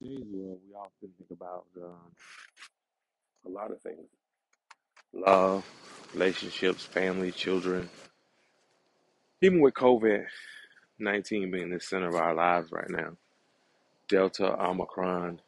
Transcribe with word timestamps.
we 0.00 0.56
often 0.76 1.10
think 1.18 1.30
about 1.30 1.64
um, 1.76 2.12
a 3.46 3.48
lot 3.48 3.70
of 3.70 3.80
things 3.82 4.08
love, 5.12 5.64
relationships, 6.14 6.84
family, 6.84 7.32
children. 7.32 7.88
Even 9.42 9.60
with 9.60 9.74
COVID 9.74 10.26
19 10.98 11.50
being 11.50 11.70
the 11.70 11.80
center 11.80 12.08
of 12.08 12.14
our 12.14 12.34
lives 12.34 12.70
right 12.70 12.90
now, 12.90 13.16
Delta, 14.08 14.54
Omicron, 14.62 15.40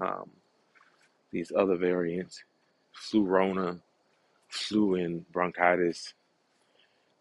um, 0.00 0.30
these 1.30 1.52
other 1.54 1.76
variants, 1.76 2.42
flu 2.92 3.24
rona, 3.24 3.78
flu 4.48 4.94
and 4.94 5.30
bronchitis, 5.32 6.14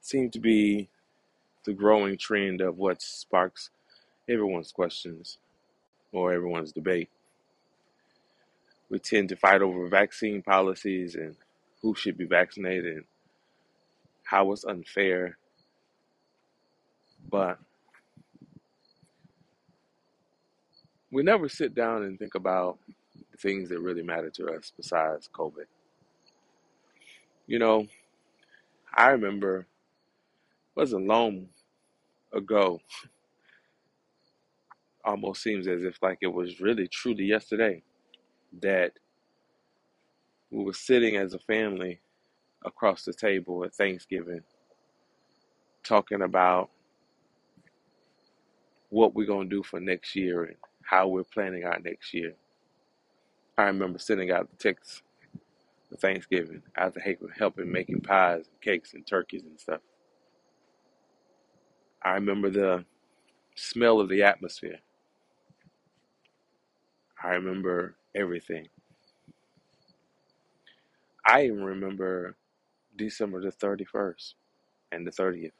seem 0.01 0.31
to 0.31 0.39
be 0.39 0.87
the 1.65 1.73
growing 1.73 2.17
trend 2.17 2.61
of 2.61 2.77
what 2.77 3.01
sparks 3.01 3.69
everyone's 4.29 4.71
questions 4.71 5.37
or 6.11 6.33
everyone's 6.33 6.71
debate. 6.71 7.09
We 8.89 8.99
tend 8.99 9.29
to 9.29 9.35
fight 9.35 9.61
over 9.61 9.87
vaccine 9.87 10.41
policies 10.41 11.15
and 11.15 11.35
who 11.81 11.95
should 11.95 12.17
be 12.17 12.25
vaccinated 12.25 12.97
and 12.97 13.05
how 14.23 14.51
it's 14.51 14.65
unfair. 14.65 15.37
But 17.29 17.59
we 21.11 21.23
never 21.23 21.49
sit 21.49 21.75
down 21.75 22.03
and 22.03 22.17
think 22.17 22.35
about 22.35 22.79
the 23.31 23.37
things 23.37 23.69
that 23.69 23.79
really 23.79 24.03
matter 24.03 24.29
to 24.31 24.47
us 24.53 24.71
besides 24.75 25.29
COVID. 25.33 25.65
You 27.47 27.59
know, 27.59 27.87
I 28.95 29.09
remember 29.09 29.59
it 29.59 29.65
wasn't 30.75 31.07
long 31.07 31.49
ago, 32.33 32.79
almost 35.09 35.43
seems 35.43 35.67
as 35.67 35.83
if 35.83 35.97
like 36.03 36.19
it 36.21 36.33
was 36.33 36.61
really 36.61 36.87
truly 36.87 37.25
yesterday 37.25 37.83
that 38.61 38.93
we 40.51 40.63
were 40.63 40.73
sitting 40.73 41.17
as 41.17 41.33
a 41.33 41.39
family 41.39 41.99
across 42.65 43.05
the 43.05 43.13
table 43.13 43.63
at 43.65 43.73
Thanksgiving 43.75 44.41
talking 45.83 46.21
about 46.23 46.69
what 48.89 49.15
we're 49.15 49.27
going 49.27 49.49
to 49.49 49.55
do 49.57 49.63
for 49.63 49.79
next 49.79 50.15
year 50.15 50.45
and 50.45 50.57
how 50.83 51.07
we're 51.07 51.23
planning 51.23 51.65
our 51.65 51.79
next 51.79 52.13
year. 52.13 52.35
I 53.57 53.63
remember 53.65 53.99
sending 53.99 54.31
out 54.31 54.49
the 54.49 54.57
text 54.57 55.03
for 55.89 55.97
Thanksgiving 55.97 56.63
after 56.77 57.01
helping 57.37 57.71
making 57.71 58.01
pies 58.01 58.45
and 58.51 58.61
cakes 58.61 58.93
and 58.93 59.05
turkeys 59.07 59.43
and 59.43 59.59
stuff. 59.59 59.81
I 62.03 62.13
remember 62.13 62.49
the 62.49 62.85
smell 63.55 63.99
of 63.99 64.09
the 64.09 64.23
atmosphere. 64.23 64.79
I 67.23 67.29
remember 67.29 67.95
everything. 68.15 68.67
I 71.25 71.45
even 71.45 71.63
remember 71.63 72.35
December 72.97 73.41
the 73.41 73.51
31st 73.51 74.33
and 74.91 75.07
the 75.07 75.11
30th. 75.11 75.51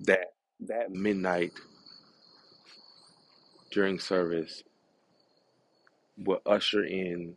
That 0.00 0.34
that 0.60 0.90
midnight 0.92 1.52
during 3.72 3.98
service 3.98 4.62
will 6.18 6.42
usher 6.46 6.84
in 6.84 7.36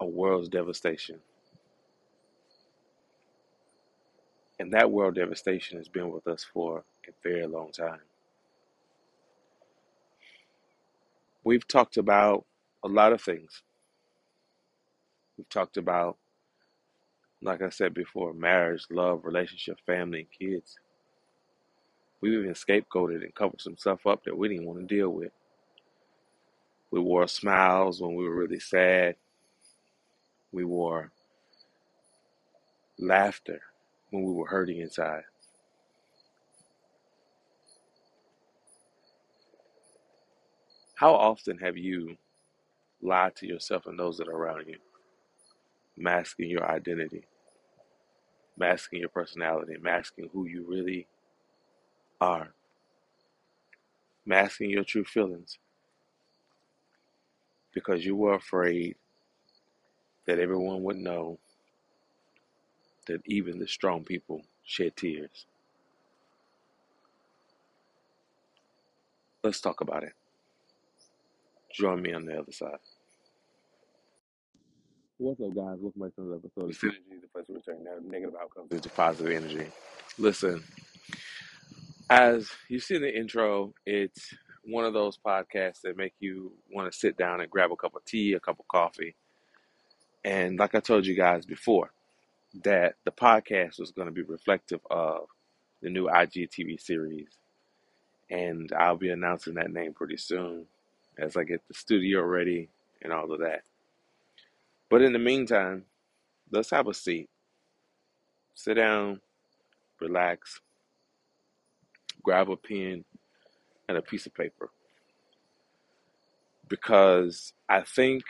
a 0.00 0.06
world's 0.06 0.48
devastation. 0.48 1.20
And 4.60 4.72
that 4.72 4.90
world 4.90 5.16
devastation 5.16 5.78
has 5.78 5.88
been 5.88 6.10
with 6.10 6.26
us 6.28 6.44
for 6.44 6.84
a 7.08 7.12
very 7.22 7.46
long 7.46 7.72
time. 7.72 8.00
We've 11.44 11.66
talked 11.66 11.96
about 11.96 12.44
a 12.84 12.88
lot 12.88 13.12
of 13.12 13.22
things. 13.22 13.62
We've 15.38 15.48
talked 15.48 15.76
about, 15.76 16.18
like 17.42 17.62
I 17.62 17.70
said 17.70 17.94
before, 17.94 18.34
marriage, 18.34 18.86
love, 18.90 19.24
relationship, 19.24 19.78
family, 19.86 20.20
and 20.20 20.50
kids. 20.50 20.76
We've 22.20 22.34
even 22.34 22.54
scapegoated 22.54 23.24
and 23.24 23.34
covered 23.34 23.60
some 23.60 23.76
stuff 23.76 24.06
up 24.06 24.24
that 24.24 24.36
we 24.38 24.48
didn't 24.48 24.66
want 24.66 24.80
to 24.80 24.94
deal 24.96 25.10
with. 25.10 25.32
We 26.90 27.00
wore 27.00 27.28
smiles 27.28 28.00
when 28.00 28.14
we 28.16 28.24
were 28.28 28.34
really 28.36 28.60
sad. 28.60 29.16
We 30.52 30.64
wore 30.64 31.12
laughter 32.98 33.60
when 34.10 34.24
we 34.24 34.32
were 34.32 34.46
hurting 34.46 34.80
inside. 34.80 35.24
How 41.02 41.14
often 41.16 41.58
have 41.58 41.76
you 41.76 42.16
lied 43.02 43.34
to 43.38 43.46
yourself 43.48 43.86
and 43.86 43.98
those 43.98 44.18
that 44.18 44.28
are 44.28 44.36
around 44.36 44.68
you, 44.68 44.78
masking 45.96 46.48
your 46.48 46.64
identity, 46.70 47.24
masking 48.56 49.00
your 49.00 49.08
personality, 49.08 49.74
masking 49.80 50.30
who 50.32 50.46
you 50.46 50.64
really 50.68 51.08
are, 52.20 52.54
masking 54.24 54.70
your 54.70 54.84
true 54.84 55.02
feelings 55.02 55.58
because 57.74 58.06
you 58.06 58.14
were 58.14 58.34
afraid 58.34 58.94
that 60.26 60.38
everyone 60.38 60.84
would 60.84 60.98
know 60.98 61.36
that 63.08 63.22
even 63.26 63.58
the 63.58 63.66
strong 63.66 64.04
people 64.04 64.44
shed 64.64 64.96
tears. 64.96 65.46
Let's 69.42 69.60
talk 69.60 69.80
about 69.80 70.04
it. 70.04 70.12
Join 71.72 72.02
me 72.02 72.12
on 72.12 72.26
the 72.26 72.38
other 72.38 72.52
side. 72.52 72.76
What's 75.16 75.40
up, 75.40 75.54
guys? 75.54 75.78
Welcome 75.80 76.02
back 76.02 76.14
to 76.16 76.22
another 76.22 76.36
episode 76.36 76.70
of 76.70 76.76
Synergy, 76.76 77.20
the 77.20 77.28
place 77.28 77.44
where 77.46 77.56
we 77.56 77.62
turn 77.62 78.10
negative 78.10 78.34
outcomes 78.40 78.72
into 78.72 78.88
positive 78.90 79.32
energy. 79.32 79.70
Listen, 80.18 80.62
as 82.10 82.50
you 82.68 82.78
see 82.78 82.96
in 82.96 83.02
the 83.02 83.16
intro, 83.16 83.72
it's 83.86 84.34
one 84.64 84.84
of 84.84 84.92
those 84.92 85.16
podcasts 85.16 85.80
that 85.84 85.96
make 85.96 86.12
you 86.20 86.52
want 86.74 86.92
to 86.92 86.98
sit 86.98 87.16
down 87.16 87.40
and 87.40 87.50
grab 87.50 87.72
a 87.72 87.76
cup 87.76 87.94
of 87.96 88.04
tea, 88.04 88.34
a 88.34 88.40
cup 88.40 88.58
of 88.58 88.68
coffee. 88.68 89.14
And 90.24 90.58
like 90.58 90.74
I 90.74 90.80
told 90.80 91.06
you 91.06 91.16
guys 91.16 91.46
before, 91.46 91.90
that 92.64 92.96
the 93.04 93.12
podcast 93.12 93.80
was 93.80 93.92
going 93.92 94.08
to 94.08 94.12
be 94.12 94.22
reflective 94.22 94.80
of 94.90 95.26
the 95.80 95.88
new 95.88 96.06
IGTV 96.06 96.80
series. 96.80 97.28
And 98.28 98.70
I'll 98.78 98.96
be 98.96 99.10
announcing 99.10 99.54
that 99.54 99.72
name 99.72 99.94
pretty 99.94 100.18
soon 100.18 100.66
as 101.18 101.36
I 101.36 101.44
get 101.44 101.66
the 101.68 101.74
studio 101.74 102.22
ready 102.22 102.68
and 103.02 103.12
all 103.12 103.32
of 103.32 103.40
that. 103.40 103.62
But 104.88 105.02
in 105.02 105.12
the 105.12 105.18
meantime, 105.18 105.84
let's 106.50 106.70
have 106.70 106.86
a 106.86 106.94
seat. 106.94 107.28
Sit 108.54 108.74
down, 108.74 109.20
relax, 110.00 110.60
grab 112.22 112.50
a 112.50 112.56
pen 112.56 113.04
and 113.88 113.98
a 113.98 114.02
piece 114.02 114.26
of 114.26 114.34
paper. 114.34 114.70
Because 116.68 117.52
I 117.68 117.82
think 117.82 118.22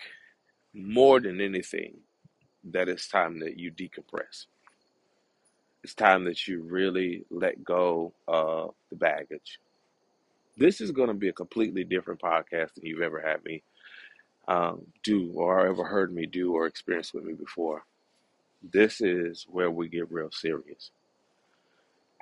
more 0.75 1.21
than 1.21 1.41
anything, 1.41 1.98
that 2.65 2.88
it's 2.88 3.09
time 3.09 3.41
that 3.41 3.59
you 3.59 3.72
decompress. 3.72 4.47
It's 5.82 5.94
time 5.94 6.25
that 6.25 6.47
you 6.47 6.62
really 6.62 7.25
let 7.31 7.65
go 7.65 8.12
of 8.28 8.75
the 8.91 8.97
baggage. 8.97 9.59
This 10.57 10.81
is 10.81 10.91
going 10.91 11.09
to 11.09 11.15
be 11.15 11.29
a 11.29 11.33
completely 11.33 11.85
different 11.85 12.21
podcast 12.21 12.75
than 12.75 12.87
you've 12.87 13.03
ever 13.03 13.21
had 13.21 13.45
me 13.45 13.63
um, 14.49 14.87
do 15.03 15.33
or 15.35 15.67
ever 15.67 15.85
heard 15.85 16.13
me 16.13 16.27
do 16.27 16.53
or 16.55 16.67
experience 16.67 17.15
with 17.15 17.25
me 17.25 17.33
before. 17.33 17.85
This 18.63 19.01
is 19.01 19.47
where 19.49 19.71
we 19.71 19.89
get 19.89 20.11
real 20.11 20.31
serious. 20.31 20.91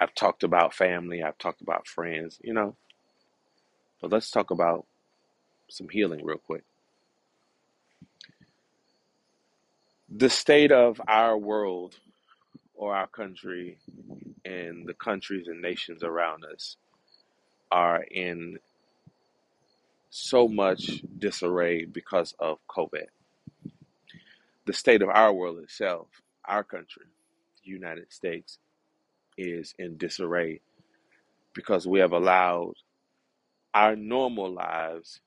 I've 0.00 0.14
talked 0.14 0.42
about 0.42 0.74
family, 0.74 1.22
I've 1.22 1.38
talked 1.38 1.60
about 1.60 1.86
friends, 1.86 2.38
you 2.42 2.54
know, 2.54 2.76
but 4.00 4.10
let's 4.10 4.30
talk 4.30 4.50
about 4.50 4.86
some 5.68 5.88
healing 5.88 6.24
real 6.24 6.38
quick. 6.38 6.64
The 10.08 10.30
state 10.30 10.72
of 10.72 11.00
our 11.06 11.36
world 11.36 11.96
or 12.74 12.94
our 12.94 13.06
country 13.06 13.78
and 14.44 14.86
the 14.86 14.94
countries 14.94 15.48
and 15.48 15.60
nations 15.60 16.02
around 16.02 16.44
us 16.44 16.76
are 17.70 18.02
in 18.02 18.58
so 20.10 20.48
much 20.48 21.02
disarray 21.18 21.84
because 21.84 22.34
of 22.38 22.58
COVID. 22.68 23.06
The 24.66 24.72
state 24.72 25.02
of 25.02 25.08
our 25.08 25.32
world 25.32 25.58
itself, 25.60 26.08
our 26.44 26.64
country, 26.64 27.04
the 27.64 27.70
United 27.70 28.12
States, 28.12 28.58
is 29.38 29.74
in 29.78 29.96
disarray 29.96 30.60
because 31.54 31.86
we 31.86 32.00
have 32.00 32.12
allowed 32.12 32.74
our 33.74 33.96
normal 33.96 34.52
lives 34.52 35.20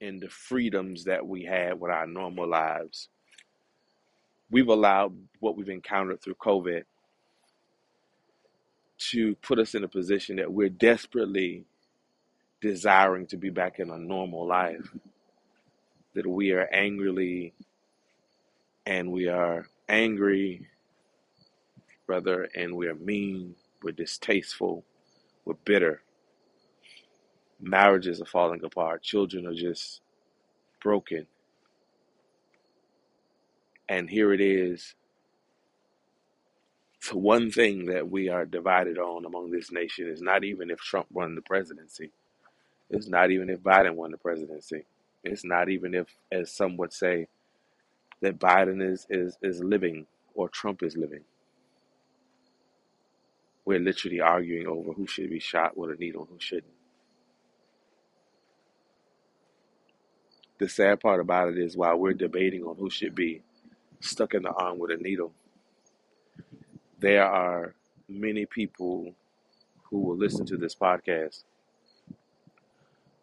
and 0.00 0.20
the 0.20 0.28
freedoms 0.28 1.04
that 1.04 1.26
we 1.26 1.44
had 1.44 1.78
with 1.78 1.92
our 1.92 2.06
normal 2.06 2.48
lives. 2.48 3.08
We've 4.50 4.68
allowed 4.68 5.16
what 5.40 5.56
we've 5.56 5.68
encountered 5.68 6.20
through 6.20 6.34
COVID 6.34 6.82
to 9.10 9.34
put 9.36 9.58
us 9.58 9.74
in 9.74 9.84
a 9.84 9.88
position 9.88 10.36
that 10.36 10.52
we're 10.52 10.68
desperately 10.68 11.64
desiring 12.60 13.26
to 13.26 13.36
be 13.36 13.50
back 13.50 13.78
in 13.80 13.90
a 13.90 13.98
normal 13.98 14.46
life, 14.46 14.88
that 16.14 16.26
we 16.26 16.52
are 16.52 16.68
angrily 16.72 17.52
and 18.86 19.12
we 19.12 19.28
are 19.28 19.66
angry, 19.88 20.66
brother, 22.06 22.48
and 22.56 22.74
we 22.74 22.88
are 22.88 22.94
mean, 22.94 23.54
we're 23.82 23.92
distasteful, 23.92 24.84
we're 25.44 25.54
bitter. 25.64 26.02
Marriages 27.60 28.20
are 28.20 28.26
falling 28.26 28.64
apart, 28.64 29.02
children 29.02 29.46
are 29.46 29.54
just 29.54 30.00
broken. 30.82 31.26
And 33.88 34.08
here 34.08 34.32
it 34.32 34.40
is. 34.40 34.94
So 37.02 37.16
one 37.16 37.50
thing 37.50 37.86
that 37.86 38.08
we 38.12 38.28
are 38.28 38.46
divided 38.46 38.96
on 38.96 39.24
among 39.24 39.50
this 39.50 39.72
nation 39.72 40.08
is 40.08 40.22
not 40.22 40.44
even 40.44 40.70
if 40.70 40.78
Trump 40.78 41.08
won 41.10 41.34
the 41.34 41.42
presidency. 41.42 42.12
It's 42.90 43.08
not 43.08 43.32
even 43.32 43.50
if 43.50 43.58
Biden 43.58 43.96
won 43.96 44.12
the 44.12 44.18
presidency. 44.18 44.84
It's 45.24 45.44
not 45.44 45.68
even 45.68 45.94
if, 45.94 46.06
as 46.30 46.52
some 46.52 46.76
would 46.76 46.92
say, 46.92 47.26
that 48.20 48.38
Biden 48.38 48.80
is, 48.80 49.04
is, 49.10 49.36
is 49.42 49.58
living 49.64 50.06
or 50.36 50.48
Trump 50.48 50.84
is 50.84 50.96
living. 50.96 51.24
We're 53.64 53.80
literally 53.80 54.20
arguing 54.20 54.68
over 54.68 54.92
who 54.92 55.08
should 55.08 55.30
be 55.30 55.40
shot 55.40 55.76
with 55.76 55.90
a 55.90 55.96
needle 55.96 56.22
and 56.22 56.30
who 56.30 56.38
shouldn't. 56.38 56.72
The 60.58 60.68
sad 60.68 61.00
part 61.00 61.18
about 61.18 61.48
it 61.48 61.58
is 61.58 61.76
while 61.76 61.96
we're 61.96 62.12
debating 62.12 62.62
on 62.62 62.76
who 62.76 62.90
should 62.90 63.16
be 63.16 63.42
stuck 63.98 64.34
in 64.34 64.42
the 64.44 64.52
arm 64.52 64.78
with 64.78 64.92
a 64.92 64.98
needle, 64.98 65.32
there 67.02 67.26
are 67.26 67.74
many 68.08 68.46
people 68.46 69.12
who 69.82 69.98
will 69.98 70.16
listen 70.16 70.46
to 70.46 70.56
this 70.56 70.74
podcast 70.74 71.42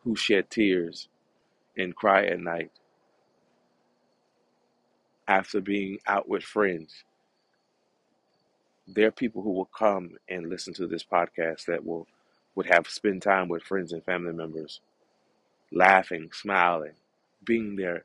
who 0.04 0.16
shed 0.18 0.50
tears 0.50 1.08
and 1.78 1.96
cry 1.96 2.26
at 2.26 2.42
night 2.42 2.72
after 5.30 5.62
being 5.62 5.98
out 6.08 6.28
with 6.28 6.44
friends. 6.44 7.06
There 8.86 9.08
are 9.08 9.12
people 9.12 9.42
who 9.42 9.52
will 9.52 9.66
come 9.66 10.18
and 10.28 10.50
listen 10.50 10.74
to 10.74 10.88
this 10.88 11.04
podcast 11.04 11.66
that 11.66 11.86
will 11.86 12.06
would 12.56 12.66
have 12.66 12.88
spend 12.90 13.22
time 13.22 13.48
with 13.48 13.64
friends 13.64 13.94
and 13.94 14.04
family 14.04 14.34
members, 14.34 14.81
laughing, 15.72 16.30
smiling, 16.34 16.96
being 17.46 17.78
their 17.78 18.04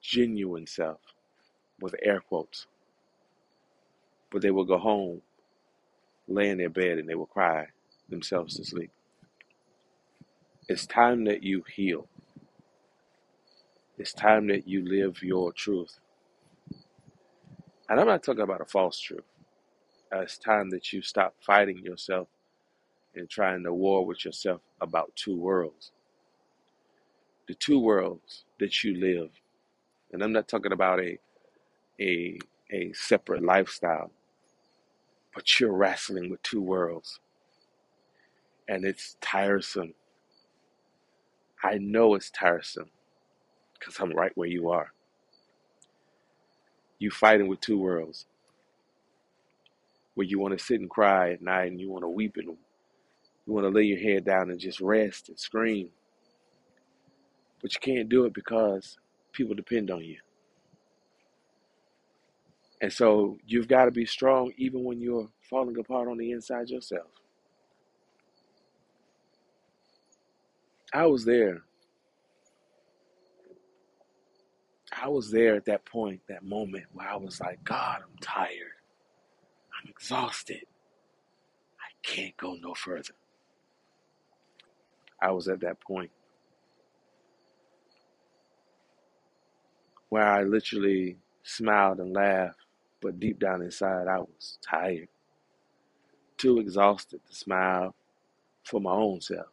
genuine 0.00 0.66
self 0.68 1.00
with 1.80 1.96
air 2.04 2.20
quotes. 2.20 2.66
But 4.32 4.42
they 4.42 4.50
will 4.52 4.64
go 4.64 4.78
home, 4.78 5.22
lay 6.28 6.50
in 6.50 6.58
their 6.58 6.70
bed, 6.70 6.98
and 6.98 7.08
they 7.08 7.14
will 7.16 7.26
cry 7.26 7.66
themselves 8.10 8.56
to 8.56 8.64
sleep. 8.64 8.92
It's 10.68 10.86
time 10.86 11.24
that 11.26 11.42
you 11.44 11.64
heal. 11.74 12.08
It's 13.98 14.12
time 14.14 14.48
that 14.48 14.68
you 14.68 14.84
live 14.88 15.22
your 15.22 15.52
truth. 15.52 16.00
And 17.88 18.00
I'm 18.00 18.06
not 18.08 18.24
talking 18.24 18.42
about 18.42 18.62
a 18.62 18.66
false 18.66 19.00
truth. 19.00 19.24
Uh, 20.14 20.20
It's 20.20 20.38
time 20.38 20.70
that 20.70 20.92
you 20.92 21.02
stop 21.02 21.34
fighting 21.40 21.78
yourself 21.84 22.28
and 23.14 23.28
trying 23.30 23.64
to 23.64 23.74
war 23.74 24.06
with 24.06 24.24
yourself 24.24 24.62
about 24.80 25.12
two 25.16 25.36
worlds. 25.36 25.92
The 27.48 27.54
two 27.54 27.80
worlds 27.80 28.44
that 28.60 28.84
you 28.84 28.96
live. 29.00 29.30
And 30.12 30.22
I'm 30.22 30.32
not 30.32 30.48
talking 30.48 30.72
about 30.72 31.00
a 31.00 31.18
a 32.00 32.38
a 32.72 32.92
separate 32.94 33.42
lifestyle, 33.44 34.10
but 35.36 35.60
you're 35.60 35.70
wrestling 35.72 36.30
with 36.30 36.42
two 36.42 36.62
worlds. 36.62 37.20
And 38.68 38.84
it's 38.86 39.16
tiresome. 39.20 39.92
I 41.62 41.76
know 41.78 42.14
it's 42.14 42.30
tiresome 42.30 42.90
because 43.78 44.00
I'm 44.00 44.12
right 44.12 44.32
where 44.34 44.48
you 44.48 44.70
are. 44.70 44.92
You 46.98 47.10
fighting 47.10 47.48
with 47.48 47.60
two 47.60 47.78
worlds 47.78 48.24
where 50.14 50.26
you 50.26 50.38
want 50.38 50.58
to 50.58 50.64
sit 50.64 50.80
and 50.80 50.88
cry 50.88 51.32
at 51.32 51.42
night 51.42 51.70
and 51.70 51.78
you 51.78 51.90
want 51.90 52.02
to 52.02 52.08
weep 52.08 52.36
and 52.38 52.56
you 53.46 53.52
want 53.52 53.66
to 53.66 53.70
lay 53.70 53.82
your 53.84 54.00
head 54.00 54.24
down 54.24 54.50
and 54.50 54.58
just 54.58 54.80
rest 54.80 55.28
and 55.28 55.38
scream, 55.38 55.90
but 57.60 57.74
you 57.74 57.80
can't 57.80 58.08
do 58.08 58.24
it 58.24 58.32
because 58.32 58.96
people 59.32 59.54
depend 59.54 59.90
on 59.90 60.02
you. 60.02 60.16
And 62.80 62.92
so 62.92 63.38
you've 63.46 63.68
got 63.68 63.86
to 63.86 63.90
be 63.90 64.06
strong 64.06 64.52
even 64.56 64.84
when 64.84 65.00
you're 65.00 65.28
falling 65.48 65.78
apart 65.78 66.08
on 66.08 66.18
the 66.18 66.30
inside 66.30 66.68
yourself. 66.68 67.08
I 70.92 71.06
was 71.06 71.24
there. 71.24 71.62
I 74.92 75.08
was 75.08 75.30
there 75.30 75.56
at 75.56 75.66
that 75.66 75.84
point, 75.84 76.20
that 76.28 76.44
moment 76.44 76.84
where 76.92 77.08
I 77.08 77.16
was 77.16 77.40
like, 77.40 77.62
God, 77.64 77.98
I'm 78.02 78.18
tired. 78.20 78.76
I'm 79.82 79.90
exhausted. 79.90 80.64
I 81.80 81.90
can't 82.02 82.36
go 82.36 82.56
no 82.60 82.74
further. 82.74 83.14
I 85.20 85.32
was 85.32 85.48
at 85.48 85.60
that 85.60 85.80
point 85.80 86.10
where 90.08 90.26
I 90.26 90.44
literally 90.44 91.16
smiled 91.42 91.98
and 92.00 92.14
laughed, 92.14 92.65
but 93.00 93.20
deep 93.20 93.38
down 93.38 93.62
inside, 93.62 94.08
I 94.08 94.18
was 94.18 94.58
tired, 94.62 95.08
too 96.38 96.58
exhausted 96.58 97.20
to 97.26 97.34
smile 97.34 97.94
for 98.64 98.80
my 98.80 98.92
own 98.92 99.20
self, 99.20 99.46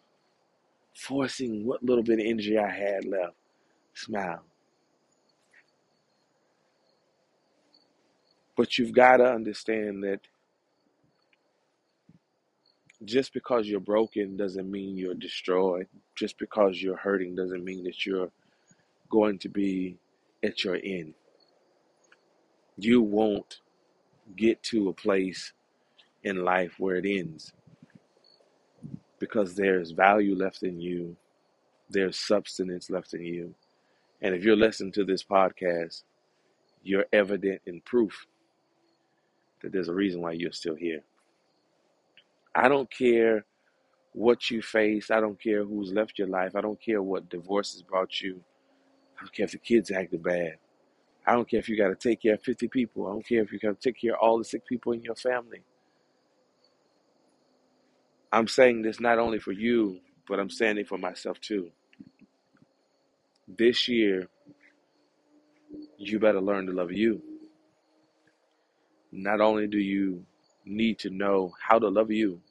forcing 0.96 1.66
what 1.66 1.84
little 1.84 2.04
bit 2.04 2.20
of 2.20 2.26
energy 2.26 2.58
I 2.58 2.70
had 2.70 3.06
left, 3.06 3.36
smile. 3.94 4.44
But 8.56 8.78
you've 8.78 8.94
got 8.94 9.18
to 9.18 9.26
understand 9.32 10.04
that 10.04 10.20
just 13.06 13.34
because 13.34 13.68
you're 13.68 13.80
broken 13.80 14.38
doesn't 14.38 14.70
mean 14.70 14.98
you're 14.98 15.16
destroyed. 15.16 15.88
Just 16.16 16.38
because 16.38 16.82
you're 16.82 16.98
hurting 16.98 17.36
doesn't 17.36 17.64
mean 17.64 17.84
that 17.84 18.06
you're 18.06 18.32
going 19.10 19.40
to 19.40 19.50
be 19.50 19.98
at 20.44 20.64
your 20.64 20.78
end. 20.84 21.14
You 22.78 23.02
won't 23.02 23.60
get 24.36 24.64
to 24.64 24.90
a 24.90 24.94
place 24.94 25.54
in 26.24 26.44
life 26.44 26.76
where 26.78 26.96
it 26.96 27.06
ends 27.06 27.54
because 29.20 29.56
there's 29.56 29.92
value 29.92 30.36
left 30.36 30.64
in 30.64 30.82
you, 30.82 31.16
there's 31.90 32.20
substance 32.20 32.90
left 32.90 33.14
in 33.14 33.24
you. 33.24 33.54
And 34.22 34.36
if 34.36 34.44
you're 34.44 34.56
listening 34.56 34.92
to 34.94 35.06
this 35.06 35.24
podcast, 35.24 36.04
you're 36.84 37.06
evident 37.14 37.62
in 37.66 37.82
proof 37.82 38.26
that 39.62 39.72
there's 39.72 39.90
a 39.90 39.94
reason 39.94 40.22
why 40.22 40.34
you're 40.34 40.52
still 40.52 40.76
here. 40.76 41.04
I 42.56 42.68
don't 42.68 42.92
care 42.92 43.46
what 44.14 44.52
you 44.52 44.62
face. 44.62 45.10
I 45.10 45.20
don't 45.20 45.42
care 45.42 45.64
who's 45.64 45.92
left 45.92 46.20
your 46.20 46.28
life. 46.28 46.56
I 46.56 46.62
don't 46.62 46.82
care 46.82 47.02
what 47.02 47.30
divorces 47.30 47.82
brought 47.82 48.22
you. 48.22 48.42
I 49.18 49.22
don't 49.24 49.34
care 49.34 49.46
if 49.46 49.52
the 49.52 49.58
kids 49.58 49.92
acted 49.92 50.24
bad. 50.24 50.58
I 51.26 51.34
don't 51.34 51.50
care 51.50 51.60
if 51.60 51.70
you 51.70 51.78
got 51.78 51.90
to 51.90 51.96
take 51.96 52.22
care 52.22 52.36
of 52.36 52.44
50 52.44 52.68
people. 52.68 53.08
I 53.08 53.12
don't 53.12 53.28
care 53.28 53.42
if 53.42 53.52
you 53.52 53.60
got 53.60 53.80
to 53.80 53.90
take 53.90 54.02
care 54.02 54.14
of 54.14 54.20
all 54.22 54.38
the 54.38 54.44
sick 54.44 54.66
people 54.66 54.94
in 54.94 55.04
your 55.04 55.16
family. 55.16 55.62
I'm 58.32 58.48
saying 58.48 58.82
this 58.82 59.00
not 59.00 59.20
only 59.20 59.40
for 59.40 59.52
you, 59.52 60.00
but 60.28 60.40
I'm 60.40 60.50
saying 60.50 60.78
it 60.80 60.88
for 60.88 60.98
myself 60.98 61.40
too. 61.40 61.70
This 63.48 63.88
year, 63.88 64.28
you 65.98 66.20
better 66.20 66.42
learn 66.42 66.66
to 66.68 66.74
love 66.74 66.92
you. 66.92 67.22
Not 69.12 69.42
only 69.42 69.68
do 69.68 69.78
you 69.78 70.26
need 70.66 71.00
to 71.00 71.10
know 71.10 71.54
how 71.62 71.80
to 71.80 71.88
love 71.90 72.12
you, 72.12 72.42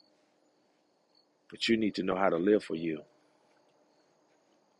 but 1.51 1.69
you 1.69 1.77
need 1.77 1.95
to 1.97 2.03
know 2.03 2.17
how 2.17 2.29
to 2.29 2.37
live 2.37 2.65
for 2.65 2.77
you. 2.77 3.01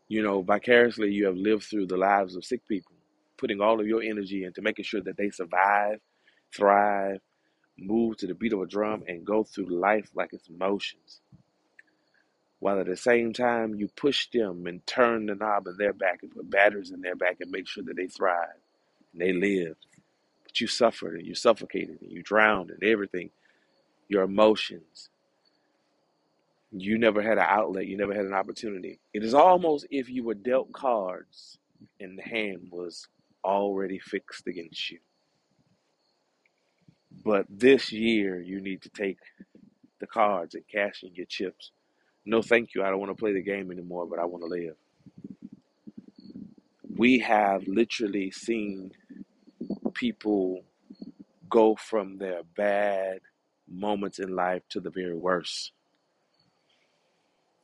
You 0.07 0.23
know, 0.23 0.41
vicariously, 0.41 1.11
you 1.11 1.25
have 1.25 1.35
lived 1.35 1.63
through 1.63 1.87
the 1.87 1.97
lives 1.97 2.35
of 2.35 2.45
sick 2.45 2.67
people, 2.67 2.92
putting 3.43 3.59
all 3.59 3.81
of 3.81 3.85
your 3.85 4.01
energy 4.01 4.45
into 4.45 4.61
making 4.61 4.85
sure 4.85 5.01
that 5.01 5.17
they 5.17 5.29
survive, 5.29 5.99
thrive, 6.55 7.19
move 7.77 8.15
to 8.15 8.25
the 8.25 8.33
beat 8.33 8.53
of 8.53 8.61
a 8.61 8.65
drum, 8.65 9.03
and 9.05 9.25
go 9.25 9.43
through 9.43 9.67
life 9.67 10.09
like 10.15 10.29
it's 10.31 10.49
motions. 10.49 11.19
While 12.59 12.79
at 12.79 12.85
the 12.85 12.95
same 12.95 13.33
time, 13.33 13.75
you 13.75 13.89
push 13.89 14.29
them 14.29 14.65
and 14.65 14.87
turn 14.87 15.25
the 15.25 15.35
knob 15.35 15.67
in 15.67 15.75
their 15.77 15.91
back 15.91 16.19
and 16.21 16.31
put 16.31 16.49
batteries 16.49 16.91
in 16.91 17.01
their 17.01 17.17
back 17.17 17.41
and 17.41 17.51
make 17.51 17.67
sure 17.67 17.83
that 17.83 17.97
they 17.97 18.07
thrive 18.07 18.61
and 19.11 19.21
they 19.21 19.33
live. 19.33 19.75
But 20.45 20.61
you 20.61 20.67
suffered 20.67 21.15
and 21.15 21.27
you 21.27 21.35
suffocated 21.35 22.01
and 22.01 22.13
you 22.13 22.23
drowned 22.23 22.71
and 22.71 22.81
everything, 22.81 23.29
your 24.07 24.23
emotions. 24.23 25.09
You 26.71 26.97
never 26.97 27.21
had 27.21 27.39
an 27.39 27.45
outlet, 27.45 27.87
you 27.87 27.97
never 27.97 28.13
had 28.13 28.25
an 28.25 28.33
opportunity. 28.33 28.99
It 29.13 29.25
is 29.25 29.33
almost 29.33 29.85
if 29.91 30.09
you 30.09 30.23
were 30.23 30.33
dealt 30.33 30.71
cards 30.71 31.57
and 31.99 32.17
the 32.17 32.23
hand 32.23 32.69
was 32.71 33.09
already 33.43 33.99
fixed 33.99 34.47
against 34.47 34.91
you. 34.91 34.99
But 37.25 37.47
this 37.49 37.91
year, 37.91 38.41
you 38.41 38.61
need 38.61 38.83
to 38.83 38.89
take 38.89 39.19
the 39.99 40.07
cards 40.07 40.55
and 40.55 40.63
cash 40.67 41.03
in 41.03 41.15
your 41.15 41.27
chips 41.27 41.69
No, 42.25 42.41
thank 42.41 42.75
you. 42.75 42.83
I 42.83 42.91
don't 42.91 43.01
want 43.01 43.11
to 43.11 43.21
play 43.21 43.33
the 43.33 43.43
game 43.43 43.71
anymore, 43.71 44.07
but 44.07 44.19
I 44.19 44.25
want 44.25 44.45
to 44.45 44.49
live. 44.49 44.77
We 46.97 47.19
have 47.19 47.67
literally 47.67 48.31
seen 48.31 48.91
people 49.93 50.63
go 51.49 51.75
from 51.75 52.17
their 52.19 52.43
bad 52.57 53.19
moments 53.69 54.19
in 54.19 54.35
life 54.35 54.63
to 54.71 54.79
the 54.81 54.91
very 54.91 55.15
worst. 55.15 55.73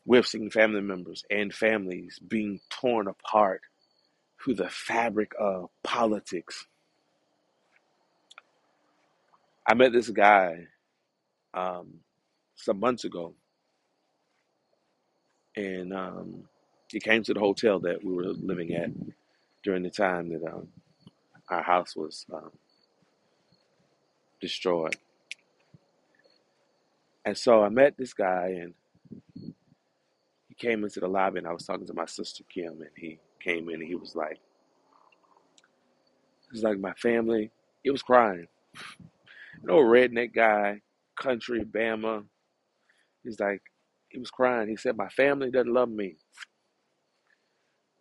We've 0.05 0.27
seen 0.27 0.51
family 0.51 0.81
members 0.81 1.23
and 1.31 1.53
families 1.53 2.19
being 2.19 2.61
torn 2.69 3.07
apart 3.07 3.61
through 4.43 4.55
the 4.55 4.69
fabric 4.69 5.33
of 5.39 5.69
politics. 5.83 6.67
I 9.67 9.73
met 9.73 9.93
this 9.93 10.09
guy 10.09 10.67
um, 11.53 11.95
some 12.55 12.79
months 12.79 13.05
ago, 13.05 13.33
and 15.55 15.93
um, 15.93 16.43
he 16.91 16.99
came 16.99 17.23
to 17.23 17.33
the 17.33 17.39
hotel 17.39 17.79
that 17.81 18.03
we 18.03 18.13
were 18.13 18.25
living 18.25 18.73
at 18.73 18.89
during 19.63 19.83
the 19.83 19.89
time 19.89 20.29
that 20.29 20.43
um, 20.51 20.67
our 21.49 21.63
house 21.63 21.95
was 21.95 22.25
um, 22.33 22.51
destroyed. 24.41 24.95
And 27.25 27.37
so 27.37 27.63
I 27.63 27.69
met 27.69 27.97
this 27.97 28.13
guy, 28.13 28.57
and 28.61 28.73
he 30.47 30.55
came 30.55 30.83
into 30.83 30.99
the 30.99 31.07
lobby, 31.07 31.39
and 31.39 31.47
I 31.47 31.53
was 31.53 31.65
talking 31.65 31.87
to 31.87 31.93
my 31.93 32.05
sister 32.05 32.43
Kim, 32.49 32.81
and 32.81 32.89
he 32.95 33.19
came 33.39 33.69
in, 33.69 33.75
and 33.75 33.87
he 33.87 33.95
was 33.95 34.15
like, 34.15 34.39
it's 36.51 36.63
like 36.63 36.79
my 36.79 36.93
family." 36.93 37.51
He 37.83 37.91
was 37.91 38.03
crying. 38.03 38.47
You 39.61 39.67
know, 39.67 39.77
redneck 39.77 40.33
guy, 40.33 40.81
country, 41.15 41.63
Bama. 41.63 42.25
He's 43.23 43.39
like, 43.39 43.61
he 44.09 44.19
was 44.19 44.31
crying. 44.31 44.69
He 44.69 44.75
said, 44.75 44.97
"My 44.97 45.09
family 45.09 45.51
doesn't 45.51 45.73
love 45.73 45.89
me." 45.89 46.17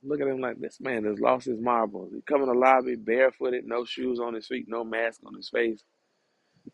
Look 0.03 0.21
at 0.21 0.29
him 0.29 0.41
like 0.41 0.59
this 0.61 0.81
man 0.81 1.05
has 1.05 1.21
lost 1.21 1.47
his 1.47 1.61
marbles. 1.61 2.13
He 2.15 2.23
come 2.23 2.43
in 2.43 2.49
the 2.49 2.55
lobby 2.55 2.97
barefooted, 2.97 3.67
no 3.67 3.85
shoes 3.85 4.21
on 4.21 4.35
his 4.35 4.47
feet, 4.47 4.67
no 4.69 4.85
mask 4.85 5.21
on 5.27 5.35
his 5.35 5.51
face. 5.51 5.83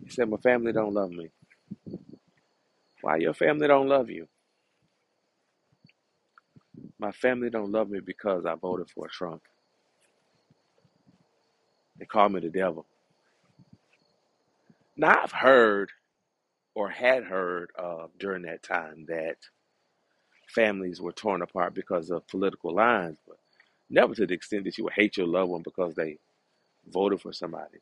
He 0.02 0.10
said, 0.10 0.28
"My 0.28 0.36
family 0.38 0.72
don't 0.72 0.94
love 0.94 1.10
me." 1.10 1.30
Why 3.02 3.16
your 3.16 3.34
family 3.34 3.68
don't 3.68 3.88
love 3.88 4.10
you? 4.10 4.28
My 6.98 7.12
family 7.12 7.50
don't 7.50 7.72
love 7.72 7.90
me 7.90 8.00
because 8.00 8.46
I 8.46 8.54
voted 8.56 8.90
for 8.90 9.08
Trump. 9.08 9.42
They 11.98 12.06
call 12.06 12.28
me 12.28 12.40
the 12.40 12.50
devil. 12.50 12.86
Now 14.96 15.20
I've 15.22 15.32
heard 15.32 15.90
or 16.74 16.90
had 16.90 17.24
heard 17.24 17.70
uh, 17.78 18.08
during 18.18 18.42
that 18.42 18.62
time 18.62 19.06
that 19.08 19.36
families 20.48 21.00
were 21.00 21.12
torn 21.12 21.42
apart 21.42 21.74
because 21.74 22.10
of 22.10 22.26
political 22.28 22.74
lines, 22.74 23.18
but 23.26 23.38
never 23.90 24.14
to 24.14 24.26
the 24.26 24.34
extent 24.34 24.64
that 24.64 24.78
you 24.78 24.84
would 24.84 24.94
hate 24.94 25.16
your 25.16 25.26
loved 25.26 25.50
one 25.50 25.62
because 25.62 25.94
they 25.94 26.18
voted 26.88 27.20
for 27.20 27.32
somebody. 27.32 27.78